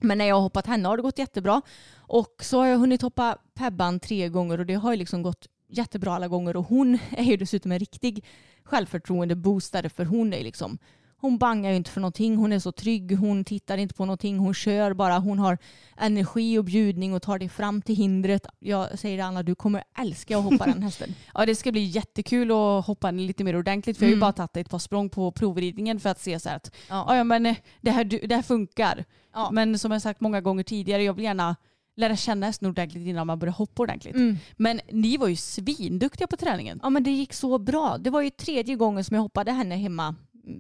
[0.01, 1.63] Men när jag har hoppat henne har det gått jättebra.
[1.97, 5.47] Och så har jag hunnit hoppa Pebban tre gånger och det har ju liksom gått
[5.69, 6.57] jättebra alla gånger.
[6.57, 8.25] Och hon är ju dessutom en riktig
[8.65, 10.79] självförtroende-boostare för hon är liksom
[11.21, 14.39] hon bangar ju inte för någonting, hon är så trygg, hon tittar inte på någonting,
[14.39, 15.59] hon kör bara, hon har
[15.97, 18.47] energi och bjudning och tar dig fram till hindret.
[18.59, 21.15] Jag säger det Anna, du kommer älska att hoppa den hästen.
[21.35, 24.15] Ja det ska bli jättekul att hoppa en lite mer ordentligt för jag har ju
[24.17, 24.21] Mm.
[24.21, 27.05] bara tagit ett par språng på provridningen för att se så här att Ja.
[27.09, 29.05] ja, ja men eh, det här, det här funkar.
[29.35, 29.51] Ja.
[29.53, 31.57] Men som jag sagt många gånger tidigare, jag vill gärna
[31.97, 34.15] lära känna hästen ordentligt innan man börjar hoppa ordentligt.
[34.15, 34.37] Mm.
[34.57, 36.81] Men ni var ju svinduktiga på träningen.
[36.83, 37.99] Ja men det gick så bra.
[37.99, 40.15] Det var ju tredje gången som jag hoppade henne hemma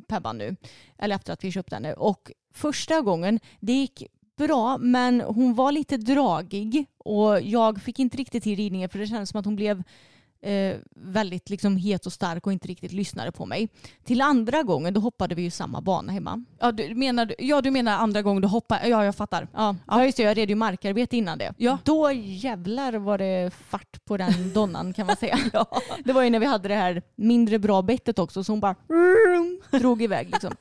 [0.09, 0.57] Pebban nu.
[0.99, 1.93] Eller efter att vi köpte henne.
[1.95, 4.03] Och första gången, det gick
[4.37, 9.07] bra men hon var lite dragig och jag fick inte riktigt till ridningen för det
[9.07, 9.83] kändes som att hon blev
[10.43, 13.69] eh, väldigt liksom het och stark och inte riktigt lyssnade på mig.
[14.05, 16.45] Till andra gången då hoppade vi ju samma bana hemma.
[16.59, 19.49] Ja du menar, ja, du menar andra gången du hoppar, ja jag fattar.
[19.55, 20.05] Ja, ja.
[20.05, 21.55] just det, jag red ju markarbete innan det.
[21.57, 21.79] Ja.
[21.85, 25.39] Då jävlar var det fart på den donnan kan man säga.
[25.53, 25.67] ja.
[26.05, 28.75] Det var ju när vi hade det här mindre bra bettet också så hon bara
[29.71, 30.55] drog iväg liksom.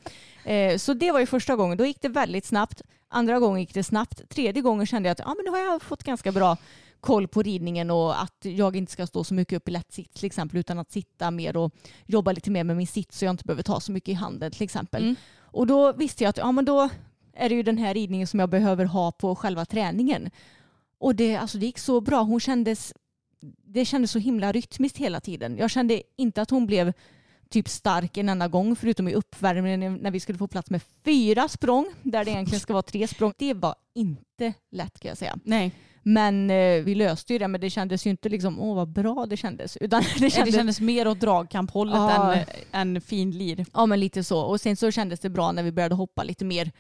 [0.44, 2.82] Eh, så det var ju första gången, då gick det väldigt snabbt.
[3.12, 4.30] Andra gången gick det snabbt.
[4.30, 6.58] Tredje gången kände jag att ja, men nu har jag fått ganska bra
[7.02, 10.14] koll på ridningen och att jag inte ska stå så mycket upp i lätt sitt
[10.14, 11.74] till exempel utan att sitta mer och
[12.06, 14.52] jobba lite mer med min sitt så jag inte behöver ta så mycket i handen
[14.52, 15.04] till exempel.
[15.04, 15.16] Mm.
[15.52, 16.90] Och då visste jag att ja, men då
[17.34, 20.30] är det ju den här ridningen som jag behöver ha på själva träningen.
[20.98, 22.22] Och det, alltså, det gick så bra.
[22.22, 22.94] Hon kändes,
[23.66, 25.58] det kändes så himla rytmiskt hela tiden.
[25.58, 26.94] Jag kände inte att hon blev
[27.50, 31.48] typ stark en enda gång förutom i uppvärmningen när vi skulle få plats med fyra
[31.48, 33.34] språng där det egentligen ska vara tre språng.
[33.38, 35.38] Det var inte lätt kan jag säga.
[35.44, 35.72] Nej.
[36.04, 39.26] Men eh, vi löste ju det men det kändes ju inte liksom åh vad bra
[39.30, 39.78] det kändes.
[39.78, 42.34] Utan det Det kändes, kändes mer åt dragkamphållet Ja.
[42.36, 42.46] än,
[42.96, 43.66] än fin lir.
[43.74, 44.40] Ja men lite så.
[44.42, 46.72] Och sen så kändes det bra när vi började hoppa lite mer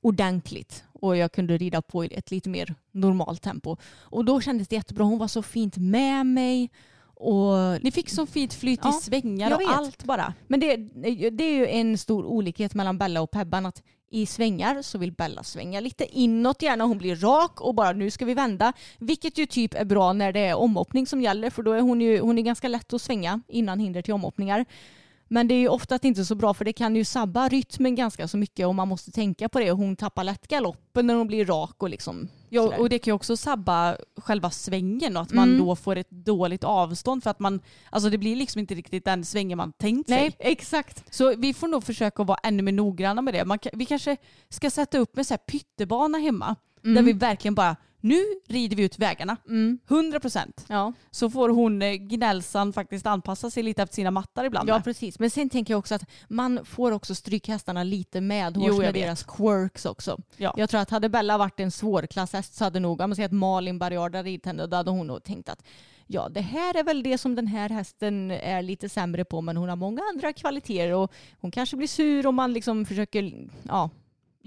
[0.00, 0.84] ordentligt.
[0.92, 3.76] Och jag kunde rida på i ett lite mer normalt tempo.
[4.00, 5.04] Och då kändes det jättebra.
[5.04, 6.70] Hon var så fint med mig.
[7.20, 10.34] Och Ni fick så fint flyt Ja, i svängar jag och allt bara.
[10.46, 10.76] Men det,
[11.30, 15.12] det är ju en stor olikhet mellan Bella och Pebban att i svängar så vill
[15.12, 16.84] Bella svänga lite inåt gärna.
[16.84, 18.72] Hon blir rak och bara nu ska vi vända.
[18.98, 22.00] Vilket ju typ är bra när det är omhoppning som gäller för då är hon
[22.00, 24.64] ju hon är ganska lätt att svänga innan hinder till omhoppningar.
[25.28, 28.28] Men det är ju ofta inte så bra för det kan ju sabba rytmen ganska
[28.28, 29.70] så mycket och man måste tänka på det.
[29.70, 33.14] Hon tappar lätt galoppen när hon blir rak och liksom Ja, och det kan ju
[33.14, 35.66] också sabba själva svängen och att man Mm.
[35.66, 37.60] då får ett dåligt avstånd för att man,
[37.90, 40.36] alltså det blir liksom inte riktigt den svängen man tänkt Nej, sig.
[40.38, 41.14] exakt.
[41.14, 43.44] Så vi får nog försöka vara ännu mer noggranna med det.
[43.44, 44.16] Man, vi kanske
[44.48, 48.82] ska sätta upp en så här pyttebana hemma där vi verkligen bara, nu rider vi
[48.82, 49.36] ut vägarna.
[49.46, 49.78] Mm.
[49.88, 50.64] 100 procent.
[50.68, 50.92] Ja.
[51.10, 54.68] Så får hon eh, gnällsan faktiskt anpassa sig lite efter sina mattar ibland.
[54.68, 54.84] Ja med.
[54.84, 55.18] precis.
[55.18, 58.92] Men sen tänker jag också att man får också stryka hästarna lite med Jo, med
[58.92, 58.94] vet.
[58.94, 60.18] deras quirks också.
[60.36, 60.54] Ja.
[60.56, 63.32] Jag tror att hade Bella varit en svårklasshäst så hade nog, om man säger att
[63.32, 65.62] Malin Barriarda ridit henne, då hade hon nog tänkt att
[66.06, 69.56] ja det här är väl det som den här hästen är lite sämre på men
[69.56, 73.90] hon har många andra kvaliteter och hon kanske blir sur om man liksom försöker ja,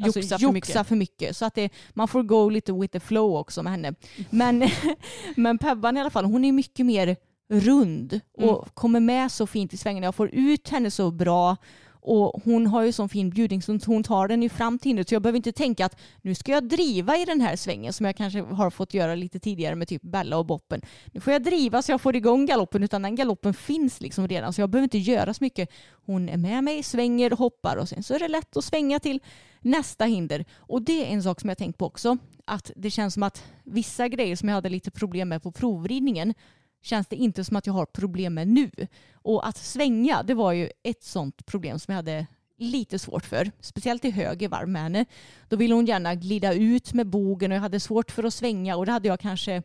[0.04, 0.88] alltså, Joxa för mycket.
[0.88, 1.38] för mycket.
[1.38, 3.93] Så att det, man får go lite with the flow också med henne.
[4.30, 4.70] Men,
[5.36, 7.16] men Pebban i alla fall, hon är mycket mer
[7.49, 8.70] rund och Mm.
[8.74, 10.08] kommer med så fint i svängarna.
[10.08, 11.58] Jag får ut henne så bra.
[12.02, 15.10] Och hon har ju sån fin bjudning så hon tar den ju fram till hindret.
[15.10, 18.06] Så jag behöver inte tänka att nu ska jag driva i den här svängen som
[18.06, 20.82] jag kanske har fått göra lite tidigare med typ Bella och Boppen.
[21.12, 24.54] Nu får jag driva så jag får igång galoppen utan den galoppen finns liksom redan
[24.54, 25.70] så jag behöver inte göra så mycket.
[26.06, 29.20] Hon är med mig, svänger, hoppar och sen så är det lätt att svänga till
[29.60, 30.45] nästa hinder.
[30.58, 32.18] Och det är en sak som jag tänkt på också.
[32.45, 36.34] Att det känns som att vissa grejer som jag hade lite problem med på provridningen
[36.82, 38.72] känns det inte som att jag har problem med nu.
[39.14, 42.28] Och att svänga, det var ju ett sånt problem som jag hade
[42.58, 43.52] lite svårt för.
[43.60, 45.06] Speciellt i höger varv med henne.
[45.50, 48.76] Då ville hon gärna glida ut med bogen och jag hade svårt för att svänga
[48.76, 49.64] och det hade jag kanske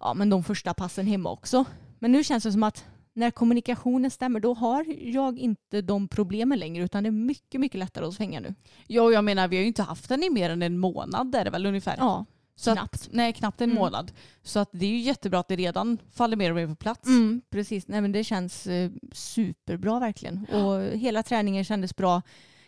[0.00, 1.64] ja, men de första passen hemma också.
[1.98, 6.58] Men nu känns det som att när kommunikationen stämmer då har jag inte de problemen
[6.58, 8.54] längre utan det är mycket, mycket lättare att svänga nu.
[8.86, 11.44] Ja, jag menar vi har ju inte haft den i mer än en månad är
[11.44, 11.94] det väl ungefär.
[11.98, 12.24] Ja,
[12.60, 12.94] Så knappt.
[12.94, 13.82] Att, nej, knappt en Mm.
[13.82, 14.12] månad.
[14.42, 17.06] Så att det är ju jättebra att det redan faller mer och mer på plats.
[17.08, 20.44] Mm, precis, Nej, men det känns eh, superbra verkligen.
[20.46, 22.22] Och hela träningen kändes bra.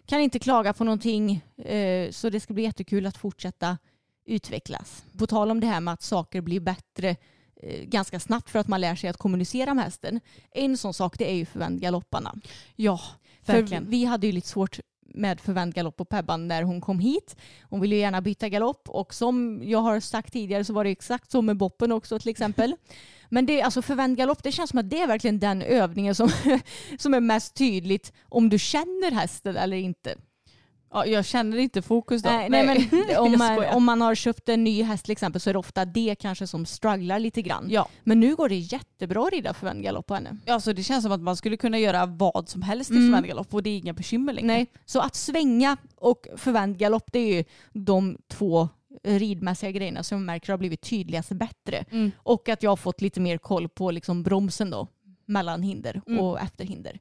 [0.06, 1.44] Kan inte klaga på någonting.
[1.56, 3.78] Eh, så det ska bli jättekul att fortsätta
[4.26, 5.04] utvecklas.
[5.18, 7.16] På tal om det här med att saker blir bättre
[7.62, 10.20] eh, ganska snabbt för att man lär sig att kommunicera med hästen.
[10.50, 12.34] En sån sak det är ju förvänd galopparna.
[12.76, 13.00] Ja,
[13.42, 13.90] För verkligen.
[13.90, 14.80] vi hade ju lite svårt
[15.14, 17.36] med förvänd galopp på Pebban när hon kom hit.
[17.62, 20.90] Hon ville ju gärna byta galopp och som jag har sagt tidigare så var det
[20.90, 22.76] exakt så med Boppen också till exempel.
[23.28, 26.30] Men det, alltså förvänd galopp, det känns som att det är verkligen den övningen som,
[26.98, 30.16] som är mest tydligt om du känner hästen eller inte.
[30.92, 32.30] Ja, jag känner inte fokus då.
[32.30, 35.40] Nej, nej, men jag om, man, om man har köpt en ny häst till exempel
[35.40, 37.66] så är det ofta det kanske som strugglar lite grann.
[37.70, 40.36] Ja, Men nu går det jättebra att rida förvänd galopp på henne.
[40.46, 43.06] alltså det känns som att man skulle kunna göra vad som helst i Mm.
[43.08, 44.46] förvänd galopp och det är inga bekymmer längre.
[44.46, 48.68] Nej, så att svänga och förvänd galopp det är ju de två
[49.04, 51.84] ridmässiga grejerna som jag märker har blivit tydligast bättre.
[51.90, 52.10] Mm.
[52.16, 54.86] Och att jag har fått lite mer koll på liksom bromsen då
[55.26, 56.20] mellan hinder Mm.
[56.20, 56.98] och efter hinder.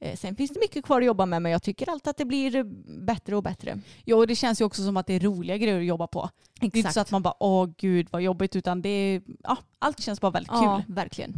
[0.00, 2.24] Eh, Sen finns det mycket kvar att jobba med men jag tycker alltid att det
[2.24, 2.64] blir
[3.04, 3.80] bättre och bättre.
[4.04, 6.30] Jo, och det känns ju också som att det är roliga grejer att jobba på.
[6.60, 9.56] Det är inte så att man bara åh gud vad jobbigt utan det är, ja,
[9.78, 10.94] allt känns bara väldigt Ja, kul.
[10.94, 11.34] verkligen.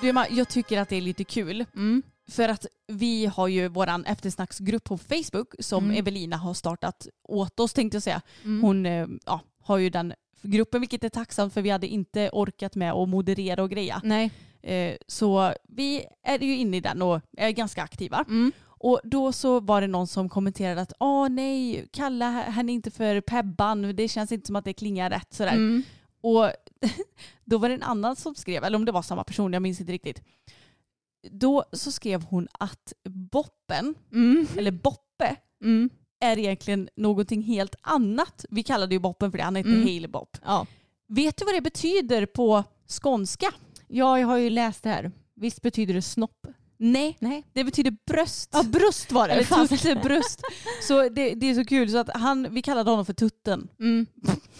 [0.00, 1.64] Du Emma, jag tycker att det är lite kul.
[1.74, 2.02] Mm.
[2.30, 5.96] För att vi har ju våran eftersnacksgrupp på Facebook som Mm.
[5.96, 8.22] Evelina har startat åt oss tänkte jag säga.
[8.44, 8.62] Mm.
[8.62, 10.12] Hon eh, ja, har ju den
[10.42, 14.00] gruppen vilket är tacksamt för vi hade inte orkat med att moderera och greja.
[14.04, 14.30] Nej.
[14.66, 18.24] Eh, så vi är ju inne i den och är ganska aktiva.
[18.28, 18.52] Mm.
[18.66, 23.20] Och då så var det någon som kommenterade att åh nej, kalla henne inte för
[23.20, 25.52] Pebban, det känns inte som att det klingar rätt sådär.
[25.52, 25.82] Mm.
[26.20, 26.50] Och
[27.44, 29.80] då var det en annan som skrev, eller om det var samma person, jag minns
[29.80, 30.22] inte riktigt.
[31.30, 34.46] Då så skrev hon att Boppen, Mm.
[34.56, 35.90] eller Boppe, Mm.
[36.20, 38.44] är egentligen någonting helt annat.
[38.50, 39.82] Vi kallade ju Boppen för det, han heter Mm.
[39.82, 40.36] Haley Bopp.
[40.44, 40.66] Ja.
[41.08, 43.52] Vet du vad det betyder på skånska?
[43.94, 45.12] Ja, jag har ju läst det här.
[45.36, 46.46] Visst betyder det snopp?
[46.76, 47.44] Nej, Nej.
[47.52, 48.50] det betyder bröst.
[48.52, 49.34] Ja, bröst var det.
[49.34, 50.42] Eller tutte, bröst.
[50.82, 53.68] Så det, det är så kul så att han, vi kallade honom för Tutten.
[53.80, 54.06] Mm.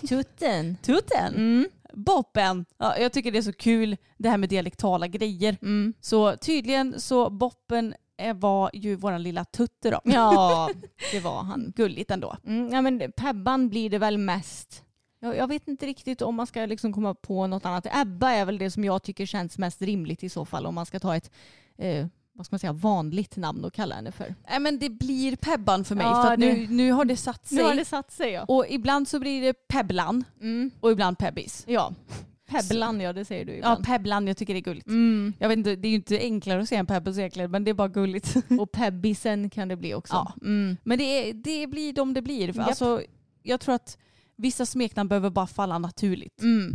[0.09, 0.76] Tutten.
[0.82, 1.35] Tutten?
[1.35, 1.68] Mm.
[1.93, 2.64] Boppen.
[2.78, 5.57] Ja, jag tycker det är så kul det här med dialektala grejer.
[5.62, 5.95] Mm.
[6.01, 7.95] Så tydligen så Boppen
[8.35, 10.01] var ju våran lilla Tutte då.
[10.05, 10.70] Ja,
[11.12, 11.72] det var han.
[11.76, 12.37] Gulligt ändå.
[12.47, 14.85] Mm, ja, men Pebban blir det väl mest.
[15.25, 17.87] Jag, jag vet inte riktigt om man ska liksom komma på något annat.
[17.93, 20.87] Ebba är väl det som jag tycker känns mest rimligt i så fall om man
[20.87, 21.31] ska ta ett
[21.79, 22.07] eh,
[22.37, 24.35] vad ska man säga, vanligt namn att kalla henne för.
[24.51, 27.47] Nej men det blir Pebban för mig Ja, för att nu, nu har det satt
[27.47, 27.59] sig.
[27.59, 28.45] Nu har det satt sig ja.
[28.49, 30.70] Och ibland så blir det Pebblan Mm.
[30.81, 31.64] och ibland Pebbis.
[31.66, 31.93] Ja.
[32.49, 33.85] Pebblan ja, det säger du Ja, ibland.
[33.85, 34.87] Pebblan, jag tycker det är gulligt.
[34.87, 35.33] mm.
[35.39, 37.70] Jag vet inte, det är ju inte enklare att säga en Pebbles egentligen men det
[37.70, 38.35] är bara gulligt.
[38.61, 40.14] Och Pebbisen kan det bli också.
[40.14, 40.33] Ja.
[40.43, 40.77] Mm.
[40.85, 42.53] Men det, är, det blir de det blir.
[42.53, 42.62] För.
[42.62, 43.03] Alltså,
[43.43, 43.99] jag tror att
[44.37, 46.41] vissa smeknamn behöver bara falla naturligt.
[46.43, 46.72] Mm.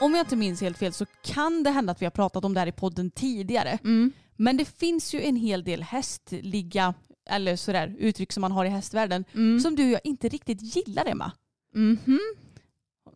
[0.00, 2.54] Om jag inte minns helt fel så kan det hända att vi har pratat om
[2.54, 3.78] det här i podden tidigare.
[3.84, 4.12] Mm.
[4.36, 6.94] Men det finns ju en hel del hästliga
[7.30, 9.60] eller sådär uttryck som man har i hästvärlden Mm.
[9.60, 11.32] som du och jag inte riktigt gillar Emma.
[11.74, 12.18] Mhm.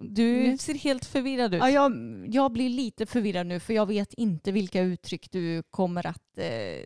[0.01, 0.59] Du Mm.
[0.59, 1.61] ser helt förvirrad ut.
[1.61, 1.93] Ja, jag,
[2.31, 6.85] jag blir lite förvirrad nu för jag vet inte vilka uttryck du kommer att eh,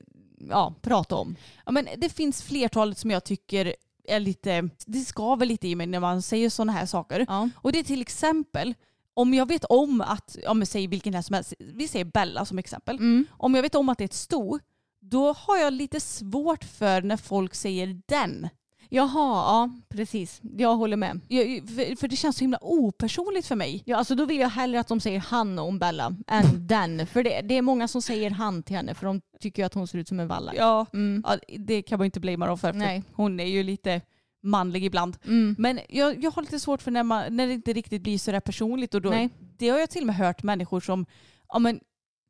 [0.51, 1.37] ja, prata om.
[1.67, 3.75] Ja, men det finns flertalet som jag tycker
[4.09, 7.25] är lite, det skaver lite i mig när man säger sådana här saker.
[7.29, 7.49] Ja.
[7.57, 8.75] Och det är till exempel
[9.15, 12.45] om jag vet om att, ja men säg vilken häst som helst, vi säger Bella
[12.45, 12.97] som exempel.
[12.97, 13.27] Mm.
[13.31, 14.59] Om jag vet om att det är ett sto,
[15.01, 18.49] då har jag lite svårt för när folk säger den.
[18.89, 20.41] Jaha, ja precis.
[20.57, 21.21] Jag håller med.
[21.29, 23.83] Jag, för, för det känns så himla opersonligt för mig.
[23.87, 27.07] Ja, alltså då vill jag hellre att de säger han om Bella än den.
[27.07, 29.89] För det, det är många som säger han till henne för de tycker att hon
[29.89, 30.55] ser ut som en vallack.
[30.59, 31.23] Ja, Mm.
[31.27, 32.73] ja, det kan man inte blamea dem för.
[32.73, 33.03] för Nej.
[33.13, 34.01] Hon är ju lite
[34.43, 35.17] manlig ibland.
[35.25, 35.55] Mm.
[35.59, 38.33] Men jag, jag har lite svårt för när, man, när det inte riktigt blir så
[38.33, 38.95] där personligt.
[38.95, 39.31] Och då, Nej.
[39.59, 41.07] Det har jag till och med hört människor som
[41.49, 41.81] ja, men,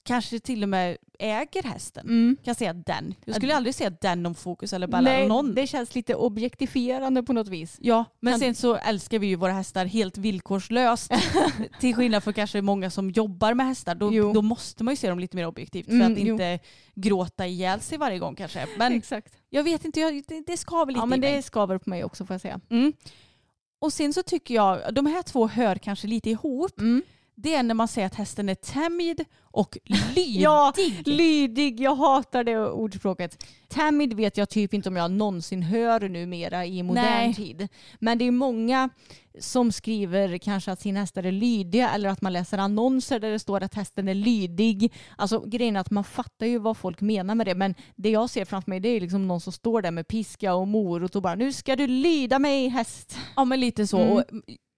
[0.05, 2.07] kanske till och med äger hästen.
[2.07, 2.37] Mm.
[2.45, 3.15] Kan säga den.
[3.25, 5.55] Jag skulle aldrig säga den om Fokus eller Bella eller Nej, någon.
[5.55, 7.77] det känns lite objektifierande på något vis.
[7.81, 11.13] Ja, men Kan- sen så älskar vi ju våra hästar helt villkorslöst.
[11.81, 13.95] till skillnad från kanske många som jobbar med hästar.
[13.95, 14.33] Då, Jo.
[14.33, 16.33] då måste man ju se dem lite mer objektivt för Mm, att jo.
[16.33, 16.59] inte
[16.95, 18.67] gråta ihjäl sig varje gång kanske.
[18.79, 19.35] Men Exakt.
[19.51, 21.37] jag vet inte, jag, det, det skaver lite Ja men i mig.
[21.37, 22.61] det skaver på mig också får jag säga.
[22.71, 22.93] Mm.
[23.81, 26.81] Och sen så tycker jag, de här två hör kanske lite ihop.
[26.81, 27.03] Mm.
[27.37, 30.41] Det är när man säger att hästen är tämjd och lydig.
[30.41, 30.72] Ja,
[31.05, 31.80] lydig.
[31.80, 33.47] Jag hatar det ordspråket.
[33.68, 37.35] Tamid vet jag typ inte om jag någonsin hör numera i modern Nej.
[37.35, 37.68] tid.
[37.99, 38.89] Men det är många
[39.39, 43.39] som skriver kanske att sin hästar är lydiga eller att man läser annonser där det
[43.39, 44.93] står att hästen är lydig.
[45.16, 48.30] Alltså grejen är att man fattar ju vad folk menar med det men det jag
[48.30, 51.22] ser framför mig det är liksom någon som står där med piska och morot och
[51.22, 53.18] bara nu ska du lyda mig häst.
[53.37, 53.99] Ja men lite så.
[53.99, 54.12] Mm.
[54.12, 54.24] Och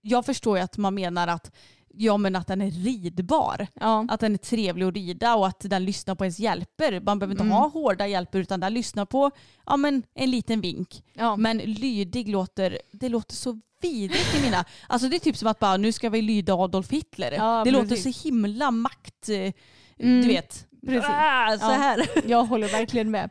[0.00, 1.52] jag förstår ju att man menar att
[1.98, 3.66] Ja men att den är ridbar.
[3.80, 4.06] Ja.
[4.08, 7.00] Att den är trevlig att rida och att den lyssnar på ens hjälper.
[7.00, 7.52] Man behöver inte Mm.
[7.56, 9.30] ha hårda hjälper utan den lyssnar på
[9.66, 11.02] ja, men en liten vink.
[11.14, 11.36] Ja.
[11.36, 14.64] Men lydig låter, det låter så vidrigt i mina...
[14.88, 17.32] Alltså det är typ som att bara nu ska vi lyda Adolf Hitler.
[17.32, 17.90] Ja, det precis.
[17.90, 19.28] låter så himla makt...
[19.28, 19.52] eh,
[19.98, 20.22] Mm.
[20.22, 20.66] Du vet.
[20.86, 21.04] Precis.
[21.10, 22.06] Ah, så här.
[22.28, 23.30] Jag håller verkligen med.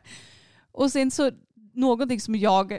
[0.72, 1.30] Och sen så
[1.74, 2.78] någonting som jag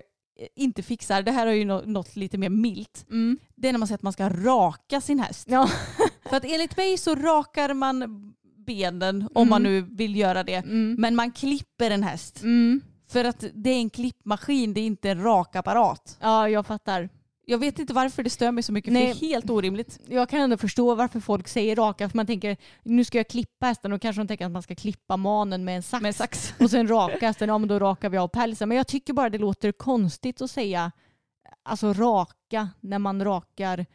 [0.56, 3.06] inte fixar, det här är ju nå- något lite mer milt.
[3.10, 3.38] Mm.
[3.56, 5.48] Det är när man säger att man ska raka sin häst.
[5.52, 5.70] Ja.
[6.30, 8.24] För att enligt mig så rakar man
[8.66, 10.56] benen om man nu vill göra det.
[10.56, 10.96] Mm.
[11.00, 12.42] Men man klipper en häst.
[12.44, 12.82] Mm.
[13.10, 16.18] För att det är en klippmaskin, det är inte en rakapparat.
[16.22, 17.10] Ja, jag fattar.
[17.50, 19.14] Jag vet inte varför det stör mig så mycket, Nej.
[19.14, 20.00] för det är helt orimligt.
[20.08, 23.66] Jag kan ändå förstå varför folk säger raka, för man tänker nu ska jag klippa
[23.66, 26.02] hästen och kanske de tänker att man ska klippa manen med en sax.
[26.02, 26.54] Med sax.
[26.60, 28.70] Och sen raka hästen, ja men då rakar vi av pälsen.
[28.70, 30.92] Men jag tycker bara det låter konstigt att säga
[31.64, 33.86] alltså raka när man rakar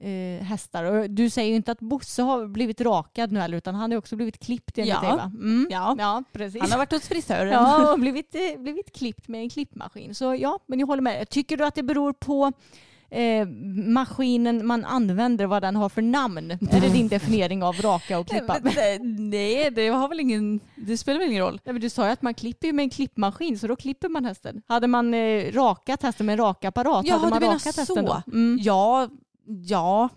[0.00, 0.84] eh, hästar.
[0.84, 3.98] Och du säger ju inte att Bosse har blivit rakad nu heller utan han har
[3.98, 5.00] också blivit klippt enligt Ja.
[5.00, 5.32] dig va?
[5.34, 5.66] Mm.
[5.70, 5.96] Ja.
[5.98, 6.60] ja, precis.
[6.60, 7.52] Han har varit hos frisören.
[7.52, 10.14] Ja, och blivit, eh, blivit klippt med en klippmaskin.
[10.14, 11.28] Så ja, men jag håller med.
[11.28, 12.52] Tycker du att det beror på
[13.10, 13.48] eh,
[13.86, 16.50] maskinen man använder, vad den har för namn.
[16.50, 18.58] Är det din definiering av raka och klippa?
[19.02, 21.60] Nej, det har väl ingen, det spelar väl ingen roll.
[21.64, 24.08] Nej, men du sa ju att man klipper ju med en klippmaskin så då klipper
[24.08, 24.62] man hästen.
[24.66, 27.80] Hade man eh, rakat hästen med en rakapparat Jaha, hade man rakat så.
[27.80, 28.22] hästen då?
[28.26, 28.58] Mm.
[28.62, 29.08] Ja,
[29.46, 30.08] ja,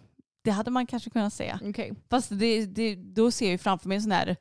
[0.43, 1.59] det hade man kanske kunnat säga.
[1.63, 1.93] Okej.
[2.09, 4.35] Fast det, det, då ser jag ju framför mig en sån här,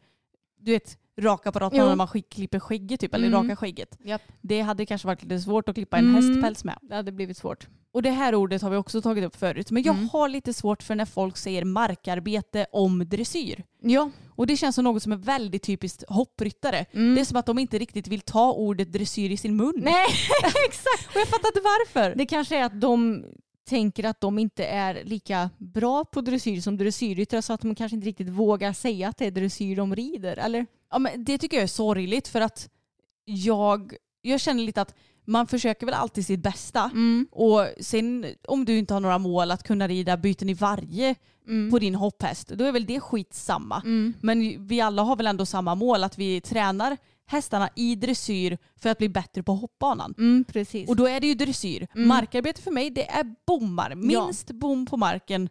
[0.61, 1.85] du vet, rakapparat Jo.
[1.87, 3.43] när man skick- klipper skägget typ, eller Mm.
[3.43, 3.99] rakar skägget.
[4.05, 4.23] Japp.
[4.41, 6.15] Det hade kanske varit lite svårt att klippa en Mm.
[6.31, 6.79] hästpäls med.
[6.83, 7.67] Det hade blivit svårt.
[7.93, 9.71] Och det här ordet har vi också tagit upp förut.
[9.71, 10.09] Men jag Mm.
[10.13, 13.65] har lite svårt för när folk säger markarbete om dressyr.
[13.83, 14.11] Ja.
[14.29, 16.85] Och det känns som något som är väldigt typiskt hoppryttare.
[16.93, 17.15] Mm.
[17.15, 19.73] Det är som att de inte riktigt vill ta ordet dressyr i sin mun.
[19.77, 20.07] Nej,
[20.69, 21.15] exakt.
[21.15, 22.15] Och jag fattar inte varför.
[22.17, 23.25] Det kanske är att de
[23.71, 27.97] tänker att de inte är lika bra på dressyr som dressyrryttare så att de kanske
[27.97, 30.37] inte riktigt vågar säga att det är dressyr de rider.
[30.37, 30.67] Eller?
[30.91, 32.69] Ja, men det tycker jag är sorgligt för att
[33.25, 34.95] jag, jag känner lite att
[35.25, 36.91] man försöker väl alltid sitt bästa.
[36.95, 37.29] Mm.
[37.31, 41.15] Och sen om du inte har några mål att kunna rida byten i varje
[41.49, 41.71] Mm.
[41.71, 43.83] på din hopphäst, då är väl det skitsamma.
[43.85, 44.15] Mm.
[44.21, 46.97] Men vi alla har väl ändå samma mål, att vi tränar
[47.31, 50.15] hästarna i dressyr för att bli bättre på hoppbanan.
[50.19, 50.89] Mm, precis.
[50.89, 51.87] Och då är det ju dressyr.
[51.95, 52.09] Mm.
[52.09, 53.95] Markarbete för mig, det är bommar.
[53.95, 55.49] Minst bom på marken,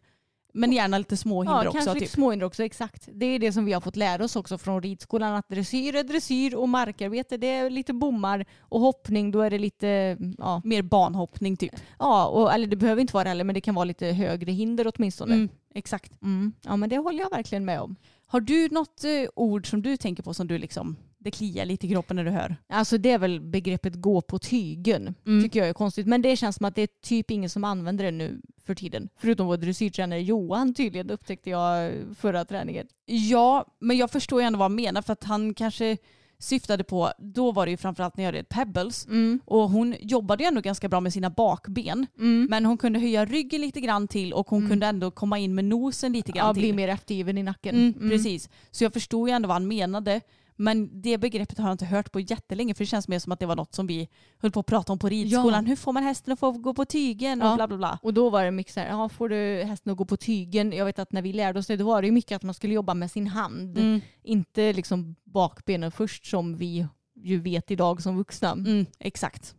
[0.53, 1.71] men gärna lite små hinder ja, också.
[1.71, 2.01] kanske Typ.
[2.01, 3.09] lite småhinder också, exakt.
[3.13, 6.03] Det är det som vi har fått lära oss också från ridskolan, att dressyr är
[6.03, 10.81] dressyr och markarbete det är lite bommar och hoppning då är det lite, ja, Mer
[10.81, 11.75] banhoppning typ.
[11.99, 14.51] ja och, eller det behöver inte vara det heller men det kan vara lite högre
[14.51, 15.33] hinder åtminstone.
[15.33, 16.21] Mm, exakt.
[16.21, 16.53] Mm.
[16.61, 17.95] Ja men det håller jag verkligen med om.
[18.25, 21.85] Har du något eh, ord som du tänker på som du liksom, det kliar lite
[21.87, 22.55] i kroppen när du hör?
[22.69, 25.15] Alltså det är väl begreppet gå på tygen.
[25.25, 25.43] Mm.
[25.43, 26.07] Tycker jag är konstigt.
[26.07, 29.09] Men det känns som att det är typ ingen som använder det nu för tiden.
[29.17, 32.87] Förutom vår dressyrtränare Johan tydligen upptäckte jag förra träningen.
[33.05, 35.97] Ja, men jag förstår ju ändå vad han menar för att han kanske
[36.41, 39.39] syftade på, då var det ju framförallt när jag red pebbles Mm.
[39.45, 42.47] och hon jobbade ju ändå ganska bra med sina bakben Mm.
[42.49, 44.69] men hon kunde höja ryggen lite grann till och hon Mm.
[44.69, 46.61] kunde ändå komma in med nosen lite grann Ja, till.
[46.63, 47.75] bli mer eftergiven i nacken.
[47.75, 48.49] Mm, Precis.
[48.71, 50.21] Så jag förstod ju ändå vad han menade.
[50.61, 53.39] Men det begreppet har jag inte hört på jättelänge för det känns mer som att
[53.39, 55.65] det var något som vi höll på att prata om på ridskolan.
[55.65, 57.49] Hur får man hästen att få gå på tygen Ja.
[57.51, 57.99] och bla bla bla.
[58.01, 60.71] Och då var det mycket så här, ja, får du hästen att gå på tygen?
[60.71, 62.53] Jag vet att när vi lärde oss det, då var det ju mycket att man
[62.53, 63.77] skulle jobba med sin hand.
[63.77, 68.51] Mm, Inte liksom bakbenen först som vi ju vet idag som vuxna.
[68.51, 69.55] mm, exakt.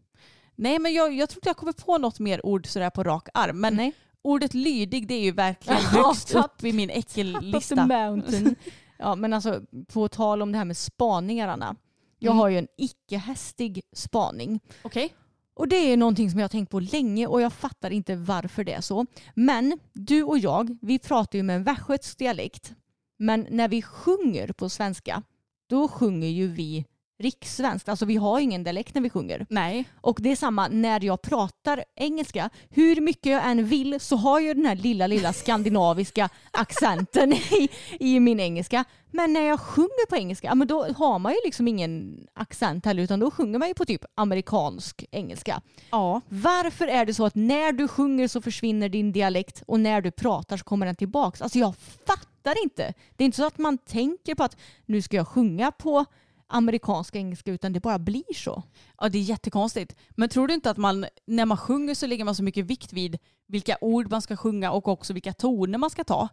[0.56, 3.28] Nej men jag, jag tror inte jag kommer på något mer ord sådär på rak
[3.34, 3.60] arm.
[3.60, 3.92] Men Nej.
[4.22, 7.86] ordet lydig det är ju verkligen Ja, högst upp i min äckellista.
[9.00, 11.76] ja, men alltså på tal om det här med spaningar Anna.
[12.18, 12.38] Jag Mm.
[12.38, 14.60] har ju en icke-hästig spaning.
[14.82, 15.14] Okej.
[15.54, 18.64] Och det är någonting som jag har tänkt på länge och jag fattar inte varför
[18.64, 19.06] det är så.
[19.34, 22.72] Men du och jag, vi pratar ju med en västgötsk dialekt.
[23.16, 25.22] Men när vi sjunger på svenska,
[25.66, 26.84] då sjunger ju vi
[27.20, 27.88] rikssvenskt.
[27.88, 29.46] Alltså vi har ingen dialekt när vi sjunger.
[29.48, 29.84] Nej.
[30.00, 32.50] Och det är samma när jag pratar engelska.
[32.70, 37.68] Hur mycket jag än vill så har jag den här lilla, lilla skandinaviska accenten i,
[38.00, 38.84] i min engelska.
[39.12, 42.84] Men när jag sjunger på engelska, ja, men då har man ju liksom ingen accent
[42.84, 45.60] heller utan då sjunger man ju på typ amerikansk engelska.
[45.90, 46.20] Ja.
[46.28, 50.10] Varför är det så att när du sjunger så försvinner din dialekt och när du
[50.10, 51.42] pratar så kommer den tillbaks?
[51.42, 51.74] Alltså jag
[52.06, 52.94] fattar inte.
[53.16, 54.56] Det är inte så att man tänker på att
[54.86, 56.04] nu ska jag sjunga på
[56.50, 58.62] amerikansk engelska utan det bara blir så.
[58.98, 59.96] Ja, det är jättekonstigt.
[60.10, 62.92] Men tror du inte att man, när man sjunger så lägger man så mycket vikt
[62.92, 66.28] vid vilka ord man ska sjunga och också vilka toner man ska ta.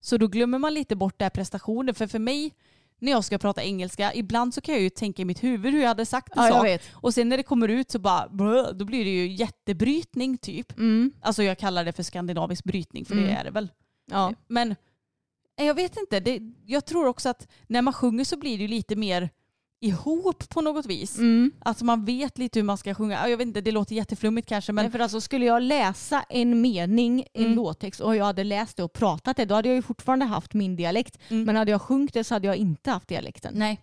[0.00, 1.94] Så då glömmer man lite bort det här prestationen.
[1.94, 2.54] För för mig,
[2.98, 5.80] när jag ska prata engelska, ibland så kan jag ju tänka i mitt huvud hur
[5.80, 6.82] jag hade sagt det Ja, vet.
[6.92, 10.78] Och sen när det kommer ut så bara, brö, då blir det ju jättebrytning typ.
[10.78, 11.12] Mm.
[11.20, 13.36] Alltså jag kallar det för skandinavisk brytning, för det Mm.
[13.36, 13.68] är det väl.
[14.10, 14.34] Ja.
[14.48, 14.74] Men
[15.56, 18.68] jag vet inte, det, jag tror också att när man sjunger så blir det ju
[18.68, 19.30] lite mer
[19.82, 21.18] ihop på något vis.
[21.18, 21.52] Mm.
[21.60, 23.14] Att man vet lite hur man ska sjunga.
[23.14, 26.24] Ja, Jag vet inte, det låter jätteflummigt kanske men Men för alltså skulle jag läsa
[26.28, 27.56] en mening, en Mm.
[27.56, 30.54] låttext och jag hade läst det och pratat det, då hade jag ju fortfarande haft
[30.54, 31.18] min dialekt.
[31.28, 31.44] Mm.
[31.44, 33.52] Men hade jag sjungit det så hade jag inte haft dialekten.
[33.56, 33.80] nej.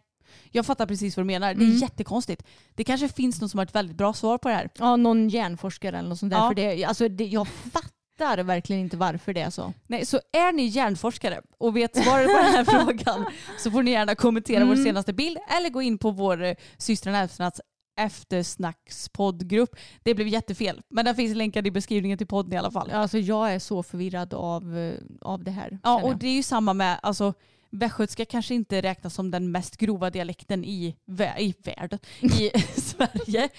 [0.52, 1.54] Jag fattar precis vad du menar.
[1.54, 1.78] Det är Mm.
[1.78, 2.44] jättekonstigt.
[2.76, 4.70] Det kanske finns någon som har ett väldigt bra svar på det här.
[4.80, 6.38] Ja, någon hjärnforskare eller något sånt där.
[6.38, 6.48] Ja.
[6.48, 7.90] För det, alltså det, jag fattar
[8.20, 9.74] verkligen inte varför det är så.
[9.88, 13.26] Nej, så är ni hjärnforskare och vet svaret på den här frågan
[13.60, 14.86] så får ni gärna kommentera vår Mm.
[14.86, 17.62] senaste bild eller gå in på vår eh, systrarna Älvstrands
[18.00, 19.76] eftersnackspoddgrupp.
[20.04, 22.92] Det blev jättefel, men den finns länkad i beskrivningen till podden i alla fall.
[22.92, 25.80] Alltså jag är så förvirrad av, eh, av det här.
[25.84, 27.34] Ja, och det är ju samma med, alltså
[27.72, 32.52] västgötska kanske inte räknas som den mest grova dialekten i, vä- i världen, i
[32.82, 33.50] Sverige.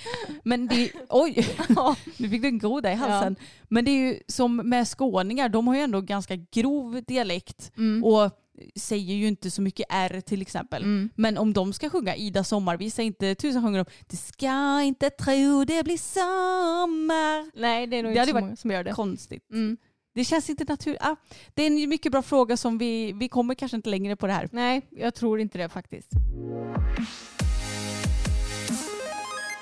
[0.45, 1.47] Men det är, oj,
[2.17, 3.37] nu fick du en groda i halsen.
[3.69, 8.05] Men det är ju som med skåningar, de har ju ändå ganska grov dialekt Mm.
[8.05, 8.31] och
[8.77, 10.83] säger ju inte så mycket R till exempel.
[10.83, 11.11] Mm.
[11.15, 15.65] Men om de ska sjunga Ida sommarvisa, inte tusen sjunger de Det ska inte tro
[15.65, 17.61] det blir sommar.
[17.61, 18.93] Nej det är nog Det inte så många som gör det.
[18.93, 19.51] Konstigt.
[19.51, 19.77] Mm.
[20.15, 21.03] Det känns inte naturligt.
[21.03, 21.17] Ah,
[21.55, 24.33] det är en mycket bra fråga som vi, vi kommer kanske inte längre på det
[24.33, 24.49] här.
[24.53, 26.13] Nej jag tror inte det faktiskt.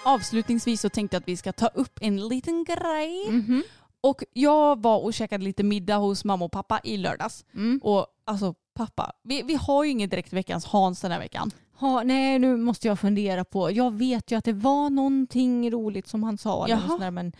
[0.04, 3.30] Avslutningsvis så tänkte jag att vi ska ta upp en liten grej.
[3.30, 3.62] Mhm.
[4.00, 7.44] Och jag var och käkade lite middag hos mamma och pappa i lördags.
[7.54, 7.80] Mm.
[7.82, 11.50] Och alltså pappa, vi, vi har ju inget direkt veckans Hans den här veckan.
[11.74, 13.70] Ha, nej nu måste jag fundera på.
[13.70, 16.66] Jag vet ju att det var någonting roligt som han sa.
[16.68, 16.98] Jaha.
[16.98, 17.32] där, men,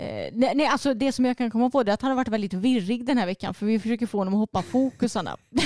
[0.00, 2.28] eh, nej, nej, alltså det som jag kan komma på är att han har varit
[2.28, 5.36] väldigt virrig den här veckan för vi försöker få honom att hoppa fokusarna.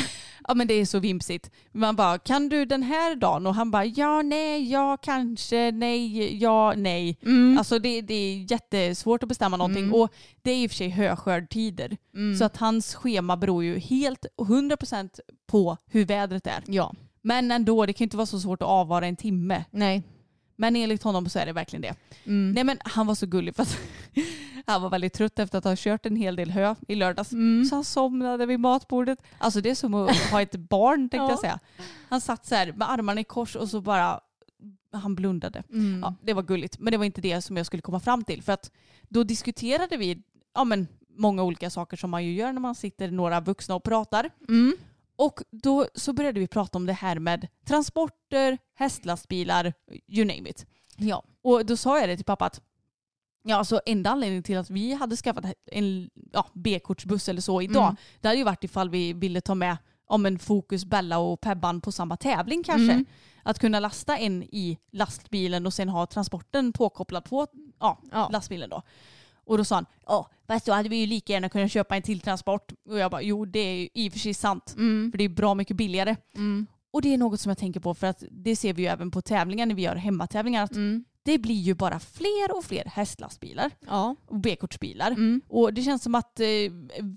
[0.49, 1.51] Ja men det är så vimsigt.
[1.73, 3.47] Man bara, kan du den här dagen?
[3.47, 7.19] Och han bara, ja, nej, ja, kanske, nej, ja, nej.
[7.23, 7.59] Mm.
[7.59, 9.85] Alltså det, det är jättesvårt att bestämma någonting.
[9.85, 9.95] Mm.
[9.95, 10.13] Och
[10.43, 11.97] det är i och för sig höskördtider.
[12.15, 12.37] Mm.
[12.37, 16.63] Så att hans schema beror ju helt och 100% på hur vädret är.
[16.67, 19.65] ja, Men ändå, det kan ju inte vara så svårt att avvara en timme.
[19.71, 20.03] nej.
[20.57, 21.95] Men enligt honom så är det verkligen det.
[22.25, 22.53] Mm.
[22.53, 23.79] Nej men han var så gullig för att
[24.67, 27.33] han var väldigt trött efter att ha kört en hel del hö i lördags.
[27.33, 27.65] Mm.
[27.65, 29.19] Så han somnade vid matbordet.
[29.39, 31.31] Alltså det är som att ha ett barn tänkte Ja.
[31.31, 31.59] jag säga.
[32.09, 34.21] Han satt så här med armarna i kors och så bara
[34.93, 35.63] han blundade.
[35.71, 36.01] Mm.
[36.03, 36.79] Ja, det var gulligt.
[36.79, 38.43] Men det var inte det som jag skulle komma fram till.
[38.43, 38.71] För att
[39.09, 40.23] då diskuterade vi
[40.55, 43.83] ja, men, många olika saker som man ju gör när man sitter några vuxna och
[43.85, 44.31] pratar.
[44.49, 44.77] Mm.
[45.17, 49.73] Och då så började vi prata om det här med transporter, hästlastbilar,
[50.09, 50.67] you name it.
[50.97, 51.25] Ja.
[51.43, 52.61] Och då sa jag det till pappa att
[53.45, 57.85] ja, alltså enda anledningen till att vi hade skaffat en ja, B-kortsbuss eller så idag,
[57.85, 57.97] Mm.
[58.21, 61.81] det hade ju varit ifall vi ville ta med om en Fokus, Bella och Pebban
[61.81, 62.93] på samma tävling kanske.
[62.93, 63.05] Mm.
[63.43, 67.47] Att kunna lasta en i lastbilen och sen ha transporten påkopplad på
[67.81, 68.29] ja, Ja.
[68.33, 68.83] lastbilen då.
[69.45, 72.03] Och då sa han, ja fast då hade vi ju lika gärna kunnat köpa en
[72.03, 72.73] till transport.
[72.89, 74.75] Och jag bara, jo det är ju i och för sig sant.
[74.77, 75.11] Mm.
[75.11, 76.17] För det är bra mycket billigare.
[76.37, 76.67] Mm.
[76.93, 79.11] Och det är något som jag tänker på för att det ser vi ju även
[79.11, 80.63] på tävlingar när vi gör hemmatävlingar.
[80.65, 81.05] Att Mm.
[81.23, 84.17] det blir ju bara fler och fler hästlastbilar Ja.
[84.27, 85.11] och B-kortsbilar.
[85.11, 85.41] Mm.
[85.49, 86.47] Och det känns som att eh,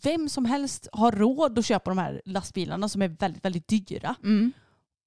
[0.04, 4.16] vem som helst har råd att köpa de här lastbilarna som är väldigt, väldigt dyra.
[4.24, 4.52] Mm.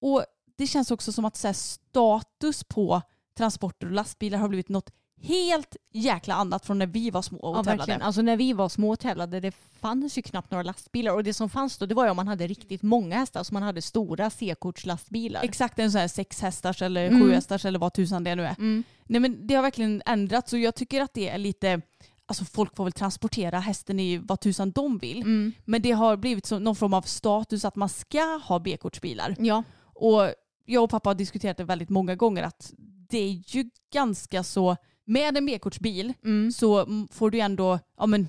[0.00, 0.24] Och
[0.58, 3.02] det känns också som att så här, status på
[3.36, 4.90] transporter och lastbilar har blivit något
[5.22, 7.76] helt jäkla annat från när vi var små och Ja, tävlade.
[7.78, 8.02] verkligen.
[8.02, 11.34] Alltså när vi var små och tävlade det fanns ju knappt några lastbilar och det
[11.34, 13.82] som fanns då det var ju om man hade riktigt många hästar så man hade
[13.82, 15.42] stora C-kortslastbilar.
[15.44, 17.22] Exakt en sån här sex hästars eller Mm.
[17.22, 18.54] sju hästars eller vad tusan det nu är.
[18.58, 18.84] Mm.
[19.04, 21.80] Nej men det har verkligen ändrats och jag tycker att det är lite,
[22.26, 25.20] alltså folk får väl transportera hästen i vad tusan de vill.
[25.22, 25.52] Mm.
[25.64, 29.36] Men det har blivit så, någon form av status att man ska ha B-kortsbilar.
[29.38, 29.62] Ja.
[29.82, 30.30] Och
[30.64, 32.72] jag och pappa har diskuterat det väldigt många gånger att
[33.10, 34.76] det är ju ganska så,
[35.10, 36.52] med en B-kortsbil Mm.
[36.52, 38.28] så får du ändå, ja men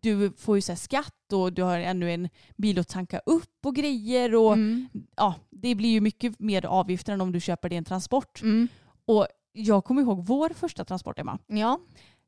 [0.00, 3.74] du får ju så skatt och du har ännu en bil att tanka upp och
[3.74, 4.88] grejer och Mm.
[5.16, 8.42] ja, det blir ju mycket mer avgifter än om du köper det en transport.
[8.42, 8.68] Mm.
[9.06, 11.38] Och jag kommer ihåg vår första transport Emma.
[11.46, 11.80] Ja.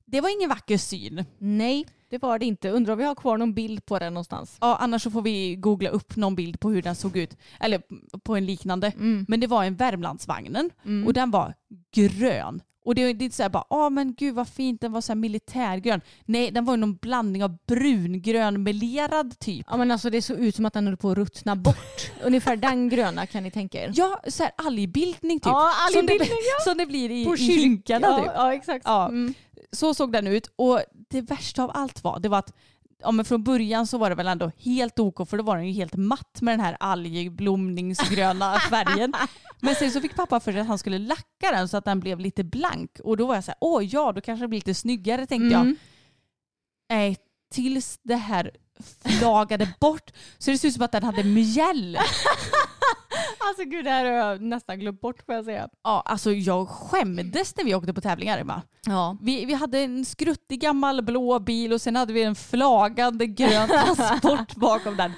[0.04, 1.24] Det var ingen vacker syn.
[1.38, 2.70] Nej, det var det inte.
[2.70, 4.56] Undrar om vi har kvar någon bild på den någonstans.
[4.60, 7.36] Ja, annars så får vi googla upp någon bild på hur den såg ut.
[7.60, 7.82] Eller
[8.18, 8.86] på en liknande.
[8.96, 9.24] Mm.
[9.28, 11.06] Men det var en Värmlandsvagnen Mm.
[11.06, 11.54] och den var
[11.94, 12.62] grön.
[12.86, 15.00] Och det, det är inte så här bara, ja men gud vad fint, den var
[15.00, 16.00] så här militärgrön.
[16.24, 19.66] Nej, den var ju någon blandning av brungrön melerad typ.
[19.70, 22.12] Ja men alltså det såg ut som att den höll på att ruttna bort.
[22.22, 23.92] Ungefär den gröna kan ni tänka er.
[23.94, 25.46] Ja, så här algbildning typ.
[25.46, 28.32] Ja, som, det, algbildning, som det blir i, På i kyrkan, kyrkarna ja, typ.
[28.34, 28.82] ja exakt.
[28.84, 29.08] Ja.
[29.08, 29.34] Mm.
[29.72, 30.50] Så såg den ut.
[30.56, 32.52] Och det värsta av allt var, det var att
[33.02, 35.66] ja, men från början så var det väl ändå helt ok för då var den
[35.66, 39.14] ju helt matt med den här algblomningsgröna färgen.
[39.60, 42.00] Men sen så fick pappa för sig att han skulle lacka den så att den
[42.00, 42.90] blev lite blank.
[43.04, 45.52] Och då var jag så här, åh ja, då kanske det blir lite snyggare tänkte
[45.52, 45.62] jag.
[45.62, 45.76] Mm.
[46.90, 47.16] Nej,
[47.54, 48.50] tills det här
[49.04, 51.98] flagade bort så det ser ut som att den hade mjäll.
[53.48, 55.68] Alltså gud det här har jag nästan glömt bort får jag säga.
[55.84, 58.62] Ja, alltså jag skämdes när vi åkte på tävlingar Emma.
[58.86, 59.16] Ja.
[59.22, 63.68] Vi, vi hade en skruttig gammal blå bil och sen hade vi en flagande grön
[63.96, 65.12] transport bakom den.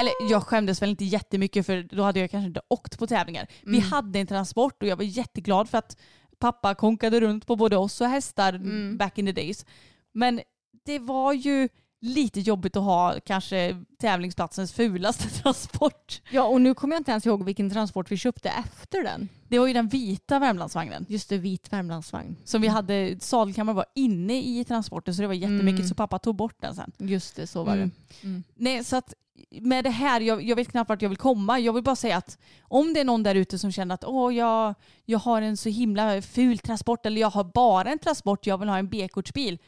[0.00, 3.46] Eller jag skämdes väl inte jättemycket för då hade jag kanske inte åkt på tävlingar.
[3.62, 3.90] Vi Mm.
[3.90, 5.96] hade en transport och jag var jätteglad för att
[6.38, 8.96] pappa konkade runt på både oss och hästar Mm.
[8.96, 9.66] back in the days.
[10.14, 10.40] Men
[10.84, 11.68] det var ju
[12.04, 16.22] lite jobbigt att ha kanske tävlingsplatsens fulaste transport.
[16.30, 19.28] ja och nu kommer jag inte ens ihåg vilken transport vi köpte efter den.
[19.48, 21.06] Det var ju den vita Värmlandsvagnen.
[21.08, 22.36] Just det, vit Värmlandsvagn.
[22.44, 25.88] Som vi hade, sadelkammaren var inne i transporten så det var jättemycket Mm.
[25.88, 26.92] så pappa tog bort den sen.
[26.98, 27.90] Just det, så var Mm.
[28.20, 28.26] det.
[28.26, 28.44] Mm.
[28.54, 29.14] Nej, så att
[29.60, 31.58] med det här, jag, jag vet knappt vart jag vill komma.
[31.58, 34.34] Jag vill bara säga att om det är någon där ute som känner att Åh,
[34.34, 34.74] jag,
[35.04, 38.68] jag har en så himla ful transport eller jag har bara en transport, jag vill
[38.68, 39.58] ha en B-kortsbil.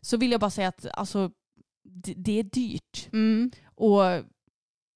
[0.00, 1.30] Så vill jag bara säga att alltså,
[2.04, 3.08] det, det är dyrt.
[3.12, 3.50] Mm.
[3.74, 4.02] Och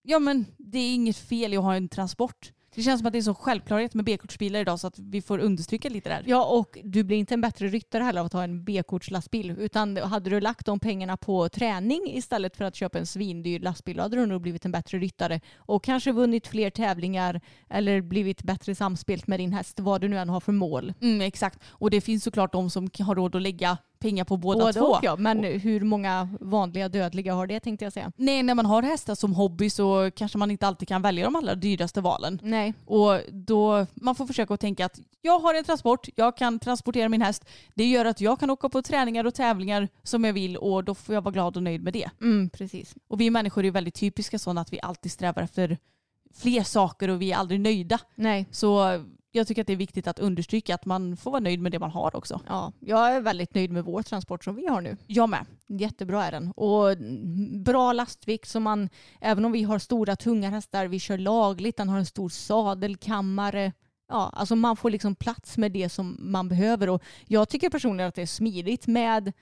[0.03, 2.53] ja men det är inget fel i att ha en transport.
[2.75, 5.39] Det känns som att det är så självklarhet med B-kortsbilar idag så att vi får
[5.39, 6.23] understryka lite där.
[6.27, 9.51] Ja, och du blir inte en bättre ryttare heller av att ha en B-kortslastbil.
[9.51, 13.97] Utan hade du lagt de pengarna på träning istället för att köpa en svindyr lastbil,
[13.97, 15.41] då hade du nog blivit en bättre ryttare.
[15.57, 20.19] Och kanske vunnit fler tävlingar eller blivit bättre samspelt med din häst, vad du nu
[20.19, 20.95] än har för mål.
[21.01, 21.59] Mm, exakt.
[21.69, 24.85] Och det finns såklart de som har råd att lägga pengar på båda Både två.
[24.87, 28.13] och ja, men hur många vanliga dödliga har det tänkte jag säga.
[28.17, 31.37] Nej, när man har hästar som hobby så kanske man inte alltid kan välja de
[31.37, 32.39] allra dyraste valen.
[32.43, 32.75] Nej.
[32.87, 37.09] Och då, man får försöka att tänka att jag har en transport, jag kan transportera
[37.09, 37.45] min häst.
[37.75, 40.95] Det gör att jag kan åka på träningar och tävlingar som jag vill och då
[40.95, 42.11] får jag vara glad och nöjd med det.
[42.21, 42.95] Mm, precis.
[43.09, 45.79] Och vi människor är väldigt typiska sådana att vi alltid strävar efter
[46.35, 47.99] fler saker och vi är aldrig nöjda.
[48.15, 48.47] Nej.
[48.51, 49.01] Så
[49.33, 51.79] jag tycker att det är viktigt att understryka att man får vara nöjd med det
[51.79, 52.41] man har också.
[52.47, 54.97] Ja, jag är väldigt nöjd med vår transport som vi har nu.
[55.07, 55.47] Jag med.
[55.67, 56.51] Jättebra är den.
[56.51, 56.97] Och
[57.65, 58.89] bra lastvikt som man,
[59.21, 63.73] även om vi har stora tunga hästar, vi kör lagligt, den har en stor sadelkammare.
[64.09, 66.89] Ja, alltså man får liksom plats med det som man behöver.
[66.89, 69.33] Och jag tycker personligen att det är smidigt med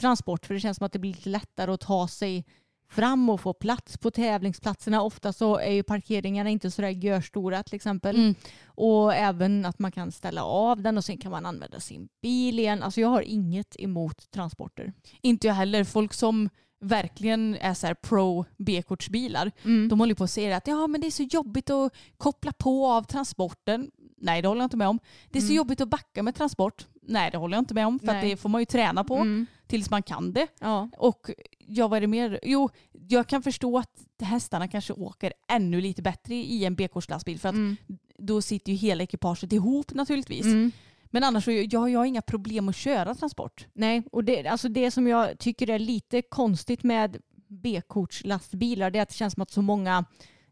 [0.00, 2.44] transport för det känns som att det blir lite lättare att ta sig
[2.92, 5.02] fram och få plats på tävlingsplatserna.
[5.02, 8.16] Ofta så är ju parkeringarna inte så där görstora till exempel.
[8.16, 8.34] Mm.
[8.64, 12.58] Och även att man kan ställa av den och sen kan man använda sin bil
[12.58, 12.82] igen.
[12.82, 14.92] Alltså jag har inget emot transporter.
[15.22, 15.84] Inte jag heller.
[15.84, 16.48] Folk som
[16.80, 19.88] verkligen är så pro B-kortsbilar, Mm.
[19.88, 22.86] de håller på att säga att ja, men det är så jobbigt att koppla på
[22.92, 23.90] av transporten.
[24.18, 24.98] Nej, det håller jag inte med om.
[25.30, 25.56] Det är så Mm.
[25.56, 26.86] jobbigt att backa med transport.
[27.02, 27.98] Nej, det håller jag inte med om.
[27.98, 29.46] För det får man ju träna på Mm.
[29.66, 30.46] tills man kan det.
[30.60, 30.88] Ja.
[30.98, 31.30] Och
[31.66, 32.40] ja, vad är det mer?
[32.42, 37.48] Jo, jag kan förstå att hästarna kanske åker ännu lite bättre i en B-kortslastbil för
[37.48, 37.76] att Mm.
[38.18, 40.44] då sitter ju hela ekipaget ihop naturligtvis.
[40.44, 40.72] Mm.
[41.04, 43.66] Men annars så jag, jag har inga problem att köra transport.
[43.72, 47.16] Nej, och det, alltså det som jag tycker är lite konstigt med
[47.48, 50.04] B-kortslastbilar det är att det känns som att så många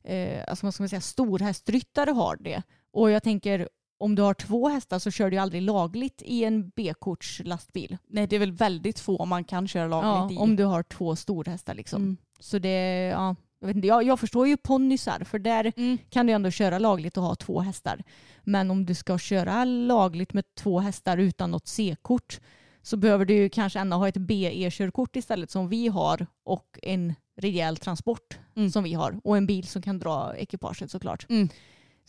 [0.04, 2.62] eh, alltså vad ska man säga, storhästryttare har det.
[2.92, 3.68] Och jag tänker
[4.01, 7.96] om du har två hästar så kör du ju aldrig lagligt i en B-kortslastbil.
[8.09, 10.44] Nej, det är väl väldigt få man kan köra lagligt Ja, i.
[10.44, 12.03] om du har två storhästar liksom.
[12.03, 12.16] Mm.
[12.40, 15.98] Så det, ja, jag, vet inte, jag, jag förstår ju ponnysar för där Mm.
[16.11, 18.03] kan du ändå köra lagligt och ha två hästar.
[18.42, 22.40] Men om du ska köra lagligt med två hästar utan något C-kort
[22.82, 27.76] så behöver du kanske ändå ha ett BE-körkort istället som vi har och en rejäl
[27.76, 28.70] transport Mm.
[28.70, 31.26] som vi har och en bil som kan dra ekipaget såklart.
[31.28, 31.48] Mm.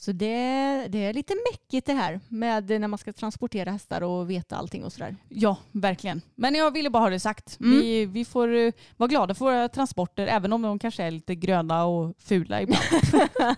[0.03, 4.29] Så det, det är lite mäckigt det här med när man ska transportera hästar och
[4.29, 5.15] veta allting och sådär.
[5.29, 6.21] Ja, verkligen.
[6.35, 7.59] Men jag ville bara ha det sagt.
[7.59, 7.79] Mm.
[7.79, 11.35] Vi, vi får eh, vara glada för våra transporter även om de kanske är lite
[11.35, 12.83] gröna och fula ibland.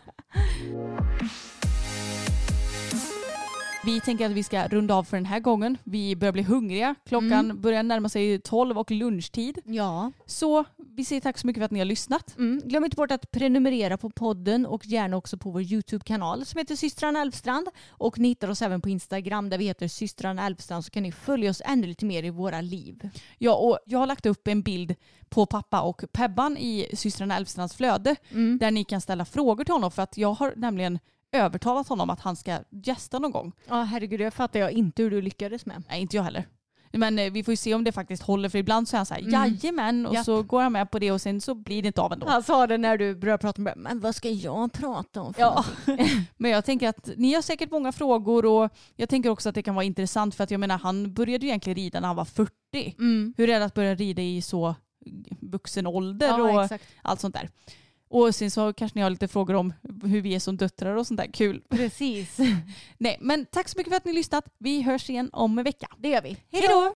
[3.85, 5.77] Vi tänker att vi ska runda av för den här gången.
[5.83, 6.95] Vi börjar bli hungriga.
[7.05, 7.61] Klockan Mm.
[7.61, 9.59] börjar närma sig 12 och lunchtid.
[9.65, 10.11] Ja.
[10.25, 10.63] Så
[10.95, 12.37] vi säger tack så mycket för att ni har lyssnat.
[12.37, 12.61] Mm.
[12.65, 16.75] Glöm inte bort att prenumerera på podden och gärna också på vår YouTube-kanal som heter
[16.75, 17.67] systrarna Elfstrand.
[17.89, 21.11] Och ni hittar oss även på Instagram där vi heter systrarna Elfstrand så kan ni
[21.11, 23.09] följa oss ännu lite mer i våra liv.
[23.37, 24.95] Ja, och jag har lagt upp en bild
[25.29, 28.57] på pappa och Pebban i systrarna Elfstrands flöde Mm.
[28.57, 30.99] där ni kan ställa frågor till honom för att jag har nämligen
[31.33, 33.51] övertalat honom att han ska gästa någon gång.
[33.67, 35.83] Ja herregud, det fattar jag inte hur du lyckades med.
[35.89, 36.47] Nej, inte jag heller.
[36.95, 39.05] Men eh, vi får ju se om det faktiskt håller för ibland så är han
[39.05, 39.31] så här Mm.
[39.33, 40.25] jajamän och Japp.
[40.25, 42.27] så går han med på det och sen så blir det inte av ändå.
[42.27, 45.33] Han sa det när du började prata med men vad ska jag prata om?
[45.33, 45.65] För Ja.
[45.85, 46.07] någonting?"
[46.37, 49.61] Men jag tänker att ni har säkert många frågor och jag tänker också att det
[49.63, 52.25] kan vara intressant för att jag menar han började ju egentligen rida när han var
[52.25, 52.51] 40.
[52.99, 53.33] Mm.
[53.37, 54.75] Hur är det att börja rida i så
[55.41, 56.83] vuxen ålder Ja, och exakt.
[57.01, 57.49] allt sånt där.
[58.13, 61.07] Och sen så kanske ni har lite frågor om hur vi är som döttrar och
[61.07, 61.27] sånt där.
[61.33, 61.61] Kul.
[61.69, 62.37] Precis.
[62.97, 64.45] Nej, men tack så mycket för att ni har lyssnat.
[64.57, 65.87] Vi hörs igen om en vecka.
[65.97, 66.37] Det gör vi.
[66.51, 66.93] Hej då!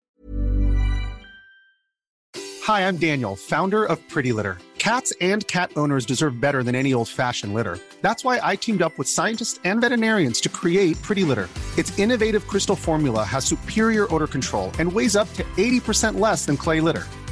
[2.66, 4.56] Hi, I'm Daniel, founder of Pretty Litter.
[4.78, 7.78] Cats and cat owners deserve better than any old fashioned litter.
[8.00, 11.48] That's why I teamed up with scientists and veterinarians to create Pretty Litter.
[11.78, 16.56] Its innovative crystal formula has superior odor control and weighs up to 80% less than
[16.56, 17.04] clay litter.